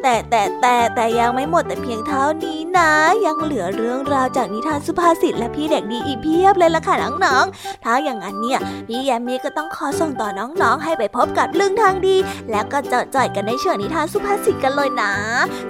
[0.07, 2.91] แต่แต่แต่แต่ยังไม่หมดแต่เพียงเท่านี้นะ
[3.27, 6.95] ยังเหลือเรื่องราวจากนิทานสุภาษิตและพี่เด็กดีอีกเพียบเลยล่ะค่ะ
[7.25, 12.17] น้องๆ ถ้าอย่างนั้นเนี่ยพี่ยามีก็ต้องขอส่งต่อน้องๆ ให้ไปพบกับเรื่องทางดี
[12.51, 15.13] แล้วก็เจาะจ่อยกันในเชิงนิทานสุภาษิตกันเลยนะ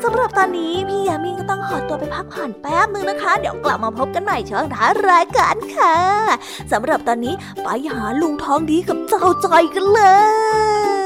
[0.02, 5.96] สำหรับตอนนี้พี่ยามีก็ต้องขอตัวไปพักผ่อนแป๊บนึงนะคะ เดี๋ยวกลับมาพบกันใหม่ช่วงท้ายรายการค่ะ
[6.72, 10.00] สำหรับตอนนี้ไปหาลุงทองดีกับเจ้าจอยกันเล
[11.02, 11.03] ย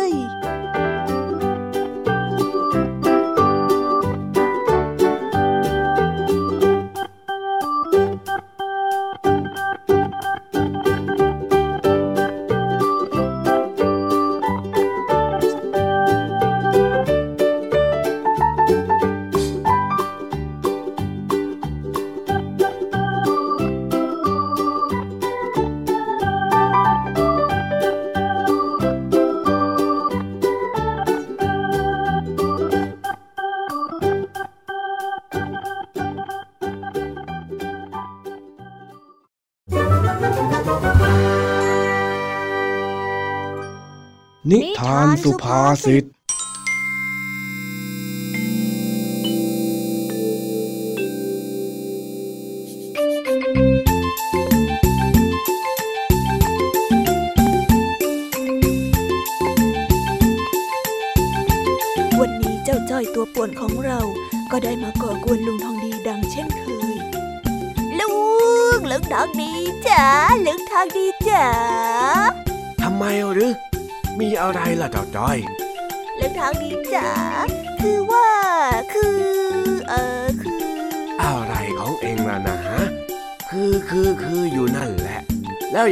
[45.22, 46.04] สุภาษิต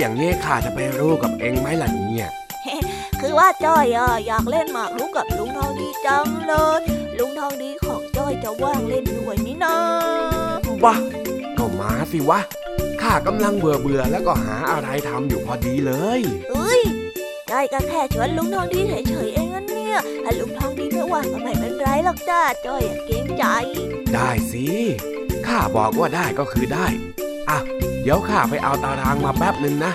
[0.01, 2.29] อย่างนี้ข้าจะไปรู้กับเองไหมล่ะเนี่ย
[3.21, 6.81] คือว่าจ้อยอะอยากเล่นหมากรุกกับลุงทองดีจังเลย
[7.19, 9.77] ลุงทองดีของจ้อยจะว่างเล่นด้วยนี่นะ
[10.85, 10.95] วะ
[11.59, 12.41] ก็มาสิวะ
[13.03, 16.21] ข้ากำลังเบื่อเบื่อแล้วก็หาอะไรทำอยู่พอดีเลย
[16.51, 16.81] เอ้ย
[17.51, 23.45] จ้อยก็แค่ชวนลุงทองดีเฉยๆเองนั่นเนี่ยถ้าลุงทองดีไม่ว่างก็ไม่เป็นไรหรอกจ้าจ้อยอะเกรงใจ
[24.15, 24.67] ได้สิ
[25.47, 26.87] ข้าบอกว่าได้ก็คือได้
[27.51, 27.59] อะ
[28.07, 29.93] เดี๋ยวข้าไปเอาตารางมาแป๊บหนึ่งนะ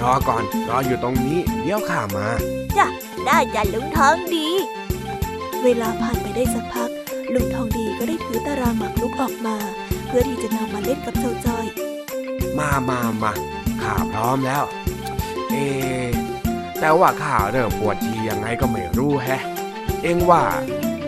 [0.00, 2.26] รอก่อน รออยู่ตรงนี้ เดี๋ยวข้ามา
[3.26, 4.48] ได้จ้ะลุงทองดี
[5.64, 6.90] เวลาผ่านไปได้สักพัก
[7.34, 9.56] ลุงทองดีก็ได้ถือตารางหมากรุกออกมา
[10.06, 11.66] เพื่อที่จะนำมาเล่นกับเจ้าจ้อย
[12.58, 13.32] มามามา
[13.82, 14.64] ข้าพร้อมแล้ว
[15.50, 16.10] เอะ
[16.80, 19.42] แต่ว่าข้าเริ่มปวดฉี่ยังไงก็ไม่รู้แฮะ
[20.02, 20.42] เองว่า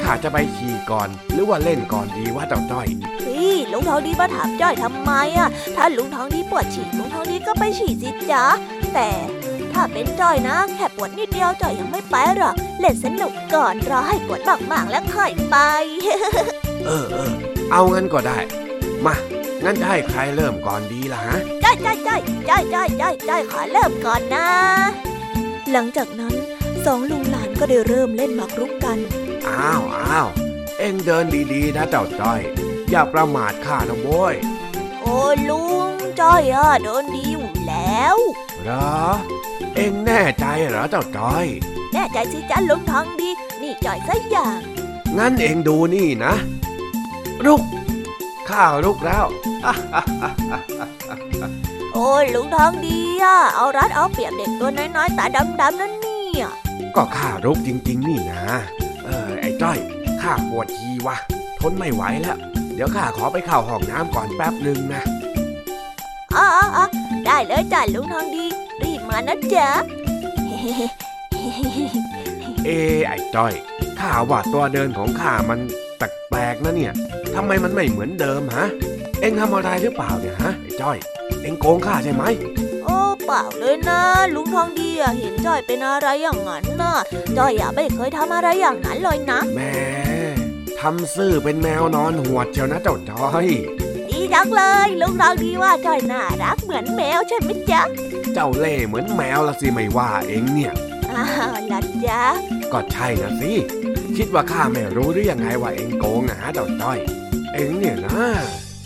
[0.02, 3.15] ข้าจะไปขี่ก่อน หรือว่าเล่นก่อนดีว่าเจ้าจ้อยพี่
[3.78, 8.44] ลุงทองดีมาถามจ้อยทำไมอะ ถ้าลุงทองดีปวดฉี่ลุงทองดีก็ไปฉี่สิจ๊ะ
[8.94, 9.08] แต่
[9.72, 14.40] ถ้าเป็นจ้อยนะ แค่ปวดนิดเดียวจ้อยยังไม่ไปหรอกเล่นสนุกก่อนรอให้ปวด
[14.72, 15.56] มากๆแล้วค่อยไป
[16.86, 17.32] เออเออ
[17.72, 18.38] เอางั้นก็ได้
[19.06, 19.14] มา
[19.64, 24.48] งั้นจะให้ใครเริ่มก่อนดีล่ะฮะจ้อยจ้อยจ้อยจ้อยจ้อยจ้อยจ้อยขอเริ่มก่อนนะ
[25.72, 26.34] หลังจากนั้น
[26.84, 28.98] สองลุงหลานก็ได้เริ่มเล่นหมากรุกกัน
[29.48, 30.28] อ้าวอ้าว
[30.78, 32.40] เอ็งเดินดีๆนะเจ้าจ้อย
[32.90, 34.34] อย่าประมาทข้านะโว้ย
[35.00, 35.16] โอ้
[35.48, 38.16] ลุงจ้อยอะเดินดีอยู่แล้ว
[38.62, 39.00] เหรอ
[39.74, 41.46] เอ็งแน่ใจเหรอเจ้าจ้อย
[41.92, 43.30] แน่ใจสิจ้ะลุงทองดี
[43.62, 44.58] นี่จ้อยสักอย่าง
[45.18, 46.34] งั้นเอ็งดูนี่นะ
[47.46, 47.62] รุก
[48.50, 49.24] ข้าวรุกแล้ว
[51.94, 56.46] โอ้ยลุงทองดีอะเอารัดเอาเปรียบเด็กตัวน้อยๆตาดำๆนั่นเนี่ย
[56.96, 58.42] ก็ข้ารุกจริง ๆ นี่นะ
[59.04, 59.78] เออไอ้จ้อย
[60.22, 61.16] ข้าปวดทีวะ
[61.60, 62.38] ทนไม่ไหวแล้ว
[62.76, 65.02] เดี๋ยวข้าขอไปเข้าห้องน้ำก่อนแป๊บหนึ่งนะ
[66.36, 66.46] อ๋อ
[66.76, 66.86] อ๋อ
[67.26, 68.46] ได้เลยจ้ะลุงทองดี
[68.82, 69.68] รีบมานะจ๊ะ
[72.64, 73.52] เอะไอ้จ้อย
[73.98, 75.58] ข้าว่าตัวเดินของข้ามัน
[75.98, 76.92] แปลกๆนะเนี่ย
[77.34, 78.66] ทำไมมันไม่เหมือนเดิมฮะ
[79.20, 80.96] เอ็งทำอะไรหรือเปล่าเนี่ยฮะไอ้จ้อย
[81.42, 82.24] เอ็งโกงข้าใช่ไหม
[82.84, 84.00] โอ้เปล่าเลยนะ
[84.34, 86.94] ลุงทองดีอะเห็นจ้อยเป็นอะไรอย่างนั้นน่ะ
[87.38, 93.46] จ้อยอะไม่เคยทำอะไรอย่างนั้นเลยนะแหม่ทำซื่อเป็นแมวนอนหัวดเชียวนะเจ้าจ้อย
[94.08, 97.82] ดีจังเลยลุงทองดีว่าจ้อยน่ารักเหมือนแมวใช่ไหมจ๊ะ
[98.34, 100.72] เจ้าเล่ห์เหมือนแมวละสิไม่ว่าเอ็งเนี่ย
[101.12, 102.22] อ้าวล่ะจ๊ะ
[102.72, 103.52] ก็ใช่นะสิ
[104.16, 106.98] คิดว่าข้าไม่รู้หรือยังไงว่าเอ็งโกงนะฮะเจ้าจ้อย
[107.54, 108.20] เอ็งเนี่ยนะ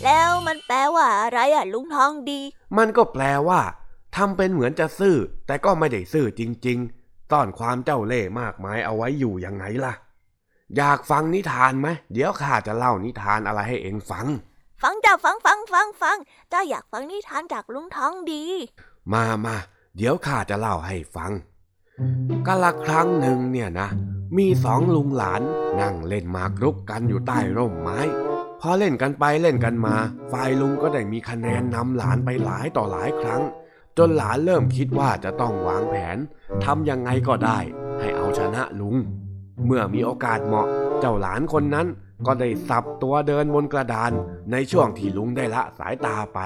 [0.03, 2.39] แล้วมันแปลว่าอะไรอะลุงทองดี
[2.77, 3.61] มันก็แปลว่า
[4.15, 5.15] ทำเป็นเหมือนจะซื่อ
[5.47, 9.93] แต่ก็ไม่ได้ซื่อจริง ๆ ซ่อนความเจ้าเล่ห์มากมายเอาไว้อยู่ยังไงล่ะ
[10.77, 14.27] อยากฟังนิทานไหม เดี๋ยวข้าจะเล่านิทานอะไรให้เอ็งฟัง
[14.83, 16.17] ฟังจ้าฟังฟังฟังฟัง
[16.51, 18.43] จ้าอยากฟังนิทานจากลุงทองดี
[19.13, 19.55] มามา
[19.97, 21.31] เดี๋ยวข้าจะเล่าให้ฟัง
[22.47, 23.89] กาละครั้งหนึ่งเนี่ยนะ
[24.37, 25.41] มีสองลุงหลาน
[25.79, 27.99] นั่งเล่นหมากรุกกันอยู่ใต้ร่มไม้
[28.61, 29.95] พอเล่นกันไปเล่นกันมา
[30.31, 33.41] ฝ่ายลุงก็ได้มีคะแนนนำหลานไปหลายต่อหลายครั้ง
[33.97, 36.17] จนหลานเริ่มคิดว่าจะต้องวางแผน
[36.65, 37.59] ทำยังไงก็ได้
[37.99, 38.95] ให้เอาชนะลุง
[39.65, 40.67] เมื่อมีโอกาสเหมาะ
[40.99, 41.87] เจ้าหลานคนนั้น
[42.25, 44.11] ก็ได้สับตัวเดินบนกระดาน
[44.51, 46.39] ในช่วงที่ลุงได้ละสายตาไป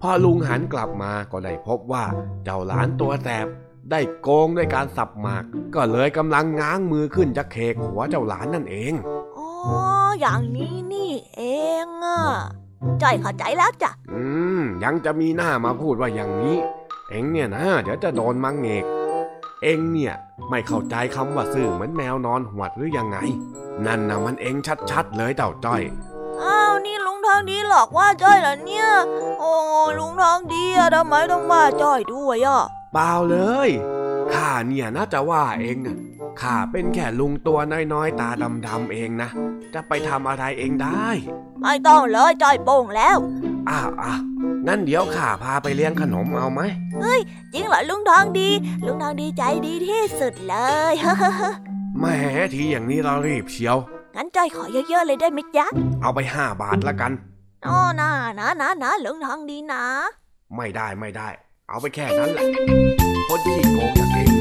[0.00, 2.04] พอลุงหันกลับมาก็ได้พบว่า
[2.44, 3.46] เจ้าหลานตัวแสบ
[3.90, 5.44] ได้โกงด้วยการสับหมาก
[5.74, 8.92] ก็เลยกำลังง้างมือขึ้นจะเคกหัวเจ้าหลานนั่นเอง
[9.36, 9.48] อ๋อ
[10.20, 11.42] อย่างนี้นี่เอ
[11.84, 12.20] งอะ
[13.02, 14.22] จ้อยเข้าใจแล้วจ้ะ อื
[14.60, 16.56] ม ยังจะมีหน้ามาพูดว่าอย่างนี้
[17.10, 18.84] เอ็งเนี่ยนะ เดี๋ยวจะโดนมังเงก
[19.64, 20.14] เอ็งเนี่ย
[20.50, 23.18] ไม่เข้าใจคำว่าซื่อเหมือนแมวนอนหวดหรือยังไง
[23.86, 24.56] นั่นนะมันเอ็ง
[24.90, 25.82] ชัดๆเลยเต่าจ้อย
[26.42, 28.88] อ้าวนี่ลุงทองดีหลอกว่าจ้อยเหรอเนี่ย
[29.40, 29.52] โอ้
[29.98, 33.68] ลุงทองดีอะทำไมต้องว่าจ้อยด้วยอะเปล่าเลย
[34.32, 35.96] ข้าเนี่ยน่าจะว่าเองนะ
[36.40, 37.58] ข้าเป็นแค่ลุงตัว
[37.92, 38.28] น้อยๆ ตา
[38.66, 39.30] ดำๆเองนะ
[39.74, 41.08] จะไปทำอะไรเองได้
[41.62, 43.16] ไม่ต้องเลยจ้อยโป่งแล้ว
[43.70, 44.20] อ้าวอ้าว
[44.66, 46.60] งั้นเดี๋ยวข้าพาไปเลี้ยงขนมเอาไหม
[47.52, 48.48] จริงเหรอลุงทองดี
[48.86, 50.56] ลุงทองดีใจดีที่สุดเล
[50.92, 50.94] ย
[51.98, 52.04] แหม
[52.54, 53.76] ทีอย่างนี้เรารีบเชียว
[54.16, 55.66] งั้นจ้อยขอเยอะๆเลยได้ไหมจ๊ะ
[56.02, 57.12] เอาไปห้าบาทละกัน
[57.66, 59.82] อ๋อนะนะนะนะลุงทองดีนะ
[60.56, 61.28] ไม่ได้ไม่ได้
[61.68, 62.44] เอาไปแค่นั้นแหละ
[63.28, 64.33] คนขี้โกงอย่างเอง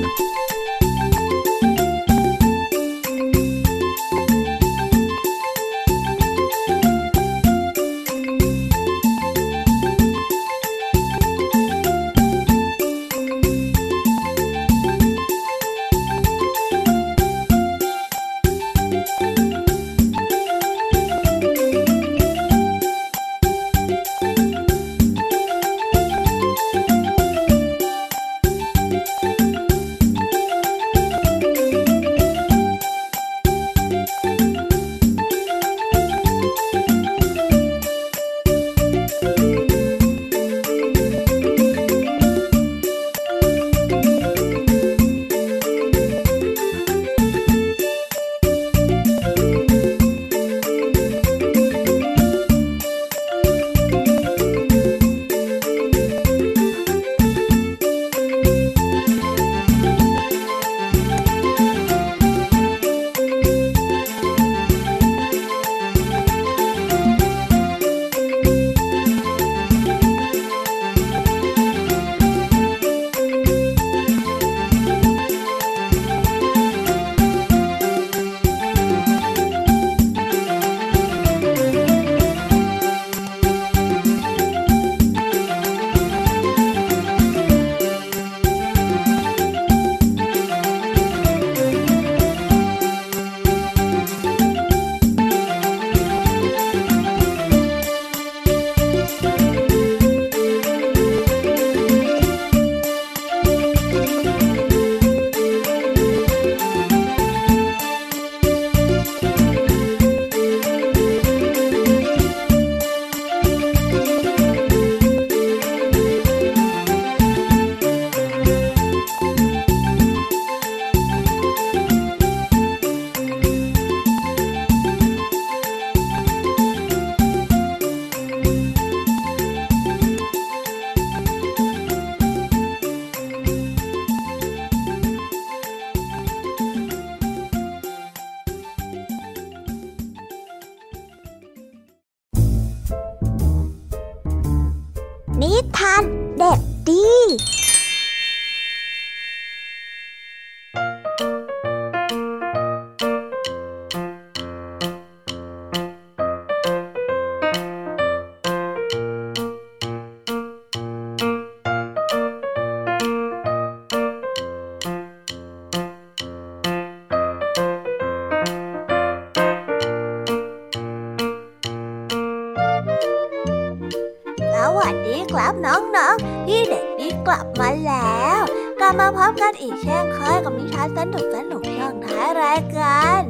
[175.33, 178.41] ครับน้องๆ พี่เด็กดีกลับมาแล้ว
[178.79, 183.21] กลับมาพบกันอีกเช่นเคยกับนิทานสนุกสนุกช่วงท้ายรายการ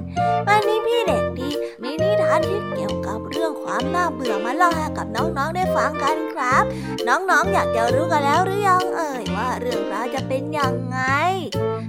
[0.47, 1.49] วันนี้พี่เด็กดี
[1.83, 6.63] มีนิทานที่เกี่ยวกับเรื่องความน่าเบื่อมาเล่าให้กับน้องๆได้ฟังกันครับ
[7.07, 10.99] น้องๆอยากจะรู้กันแล้วหรือยังเอ่ยว่าเรื่องราวจะเป็นยังไง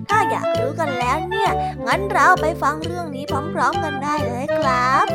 [0.08, 1.50] ถ้าอยากรู้กันแล้วเนี่ย
[1.86, 5.06] งั้นเราไปฟังเรื่องนี้พร้อม ๆ กันได้เลยครับ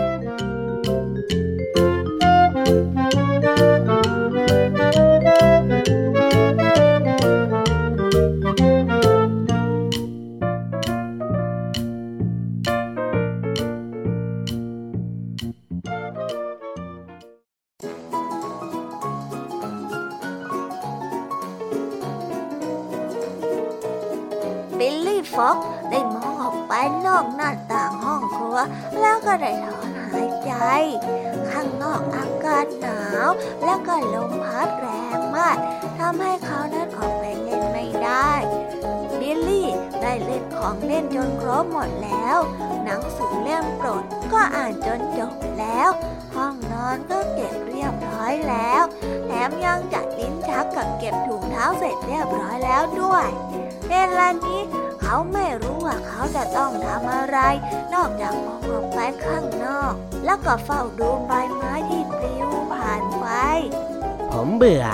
[64.70, 64.86] บื่อ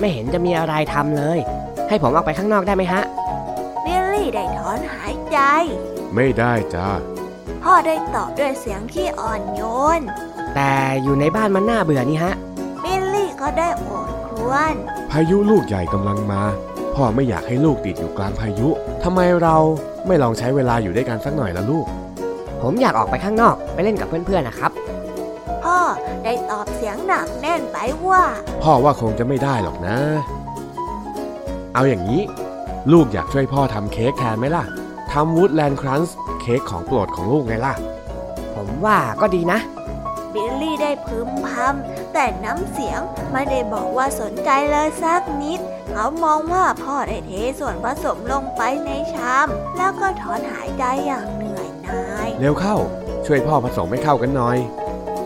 [0.00, 1.38] ไม่เห็นจะมีอะไรทำเลย
[1.88, 3.02] ให้ผมออกไปข้างนอกได้ไหมฮะ
[3.84, 5.38] บิลลี่ได้ถอนหายใจ
[6.14, 6.88] ไม่ได้จ้า
[7.62, 9.62] พ่อได้ตอบด้วยเสียงที่อ่อนโย
[9.98, 10.00] น
[10.54, 12.34] แต่อยู่ในบ้านมันน่าเบื่อนี่ฮะ
[12.84, 14.74] บิลลี่ก็ได้โอดครวน
[15.10, 16.42] พายุลูกใหญ่กำลังมา
[16.94, 18.68] พ่อไม่อยากให้ลูกติดอยู่กลางพายุ
[19.04, 19.56] ทำไมเรา
[20.06, 21.86] ไม่ลองใช้เวลาอยู่ด้วยกันสักหน่อยละลูก
[22.62, 24.83] ผมอยากออกไปข้างนอกไปเล่นกับเพื่อนๆนะครับพ่อ
[26.24, 28.22] ได้ตอบเสียงหนักแน่นไปว่า
[28.62, 29.98] พ่อว่าคงจะไม่ได้หรอกนะ
[31.74, 32.22] เอาอย่างนี้
[32.92, 34.64] ลูกอยากช่วยพ่อทำเค้กแทนไหมล่ะ
[35.12, 37.74] ทำวูดแลนด์ครันส์เค้กของโปรดของลูกไงล่ะ
[38.54, 39.58] ผมว่าก็ดีนะ
[40.34, 43.00] บิลลี่ได้พึมพำแต่น้ำเสียง
[43.32, 45.60] ไม่ได้บอกว่าสนใจเลยสักนิด
[45.90, 52.76] เขามองว่าพ่อได้เทส่วนผสมลงไปในชาม แล้วก็ถอนหายใจอย่างเหนื่อยหน่าย เร็วเข้า
[53.26, 54.58] ช่วยพ่อผสมให้เข้ากันหน่อย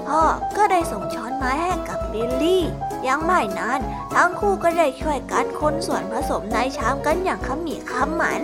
[0.08, 0.24] พ่อ
[0.56, 2.64] ก็ได้ส่งช้อนไม้ให้กับบิลลี่
[3.08, 3.80] ยังไม่นาน
[4.14, 8.42] ทั้งคู่ก็ได้ช่วยกันคนส่วนผสมในชามกันอย่างขมีขมัน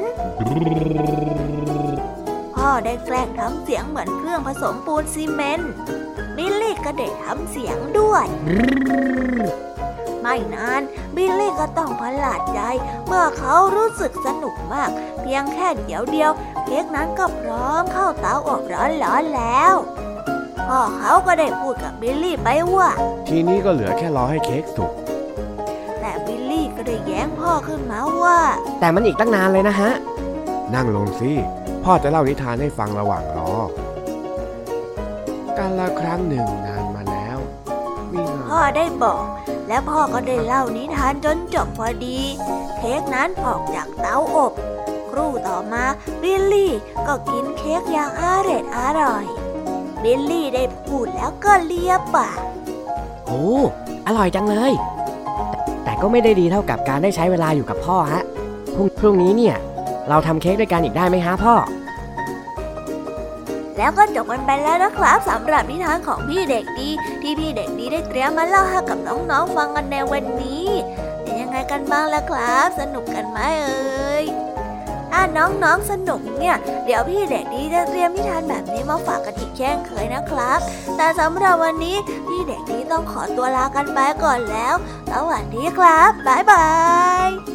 [2.55, 5.73] พ่อได้แกล้งทำเสียงเหมือนเครื่องผสมปูนซีเมนต์
[6.37, 8.27] บิลลี่ก็ได้ทำเสียงด้วย
[10.23, 10.83] ไม่นาน
[11.17, 12.61] บิลลี่ก็ต้องประหลาดใจ
[13.07, 14.91] เมื่อเขารู้สึกสนุกมาก
[15.21, 16.31] เพียงแค่เดียวเดียว
[16.65, 19.75] เค้กนั้นก็พร้อมเข้าเตาอบร้อนๆแล้ว
[20.61, 22.89] พ่อเขาก็ได้พูดกับบิลลี่ไปว่า
[23.29, 24.93] ทีนี้ก็เหลือแค่รอให้เค้กสุก
[26.01, 28.39] แต่บิลลี่ก็ได้แย้งพ่อขึ้นมาว่า
[28.81, 29.91] แต่มันอีกตั้งนานเลยนะฮะ
[30.75, 31.33] นั่งลงสิ
[31.85, 33.53] พ่อจะเล่านิทานให้ฟังระหว่างรอ
[35.59, 37.39] การละครั้งหนึ่งนานมาแล้ว
[38.13, 39.25] มีเงาพ่อได้บอก
[39.69, 42.19] และพ่อก็ได้เล่านิทานจนจบพอดี
[42.79, 44.53] เค้กนั้นออกจากเตาอบ
[45.11, 45.85] ครู่ต่อมา
[46.23, 46.73] บิลลี่
[47.07, 49.25] ก็กินเค้กอย่างอร่อยอร่อย
[50.05, 52.39] บิลลี่ได้พูดแล้วก็เลียปาก
[53.27, 53.45] โอ้
[54.07, 54.73] อร่อยจังเลย
[55.85, 58.23] แต่แต่ก็ไม่ได้ดีเท่ากับการได้ใช้เวลาอยู่กับพ่อฮะ
[58.75, 59.57] พรุ่งพรุ่งนี้เนี่ย
[60.09, 61.55] เราทำเค้กด้วยกันอีกได้ไหมฮะพ่อ
[63.79, 66.89] แล้วก็จบกันไปแล้วนะครับสำหรับนิทานของพี่เด็กดี
[67.23, 70.67] ที่พี่เด็กดีได้เตรียมมาเล่าให้กับน้องๆฟังกันในวันนี้
[71.23, 74.04] เป็นยังไงกันบ้างล่ะครับ สนุกกันไหมเอ่ย
[75.17, 80.61] ถ้าน้องๆสนุกเนี่ย เดี๋ยวพี่เด็กดีจะเตรียมนิทานแบบนี้มาฝากกันอีกแช่งเคยนะครับ
[80.97, 81.97] แต่สำหรับวันนี้
[82.29, 84.75] พี่เด็กดีต้องขอตัวลากันไปก่อนแล้ว
[85.11, 86.67] สวัสดีครับ บ๊ายบา
[87.27, 87.54] ย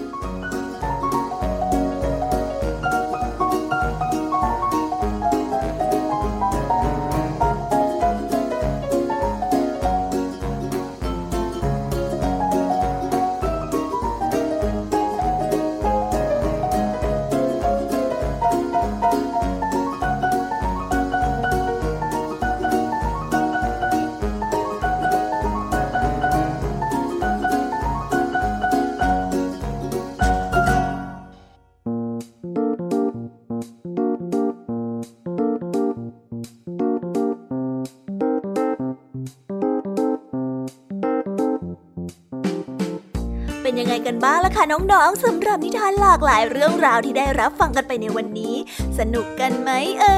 [44.08, 48.56] กันบ้างล่ะคะน้องๆสำหรับนิทานหลากหลายเรื่องราวที่ได้รับฟังกันไปในวันนี้
[49.00, 49.70] สนุกกันไหม
[50.00, 50.18] เอ่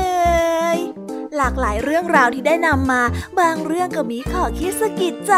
[0.78, 0.80] ย
[1.38, 3.02] หลากหลายเรื่องราวที่ได้นำมา
[3.40, 5.34] บางเรื่องก็มีข้อคิดสะกิดใจ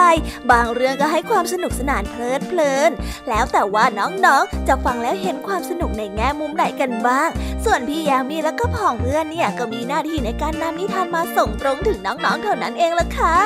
[0.52, 2.92] บางเรื่องก็ให้ความสนุกสนานเพลิดเพลิน
[3.30, 7.30] แล้วแต่ว่าน้องๆ จะฟังแล้วเห็นความสนุกในแง่มุมไหนกันบ้าง
[7.66, 13.38] ส่วนพี่ยามีและก็พ่องเพื่อนเนี่ยก็มีหน้าที่ในการนำนิทานมาส่งตรงถึงน้องๆเท่านั้นเองละค่ะ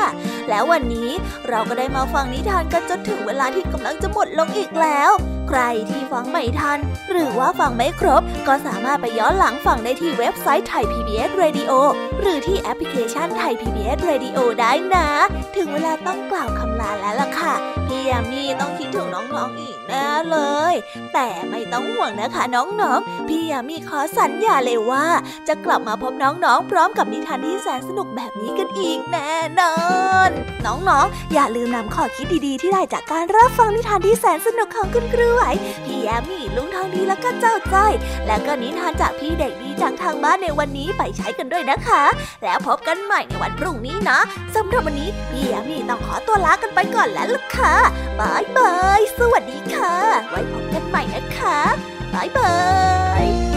[0.49, 1.09] แล้ววันนี้
[1.49, 5.11] เราก็ได้มาฟังนิทานกันจนถึงเวลาที่กำลังจะหมดลงอีกแล้ว
[5.49, 6.79] ใครที่ฟังไม่ทัน
[7.11, 11.71] หรือว่าฟังไม่ครบ ก็สามารถไปย้อนหลังฟังได้ที่เว็บไซต์ไทย PBS Radio
[12.21, 15.07] หรือที่แอปพลิเคชันไทย PBS Radio ได้นะ
[15.57, 17.53] ถึงเวลาต้องกล่าวคำลาแล้วล่ะค่ะ
[17.87, 20.37] พี่ยามีต้องคิดถึงน้องๆอีก แน่เล
[20.71, 20.73] ย
[21.13, 25.05] แต่ไม่ต้องห่วงนะคะน้องๆ พี่ยามีขอสัญญาเลยว่า
[25.47, 29.75] จะกลับมาพบน้องๆ พร้อมกับนิทานที่แสนสนุกแบบนี้กันอีกแน่นอ
[30.27, 30.29] น
[30.65, 35.43] น้องๆ อย่าลืมนำข้อคิดดีๆ ที่ได้จากการรับฟังนิทานที่แสนสนุกของคุณครูไหว
[35.85, 37.93] พี่ยามีลุงทองดีแล้วก็เจ้าจ้อย
[38.27, 42.03] และก็นิทานจากพี่เด็กดี จากทางบ้านในวันนี้ไปใช้กันด้วยนะคะ
[42.43, 44.19] แล้วพบกันใหม่ในวันพรุ่งนี้นะ
[44.55, 47.75] สำหรับวันนี้พี่ยามีต้องขอตัวลากันไปก่อนแล้วล่ะค่ะ
[48.19, 49.95] บายบายสวัสดีค่ะ
[50.29, 51.59] ไว้พบกันใหม่นะคะ
[52.13, 52.53] บายบา
[53.23, 53.56] ย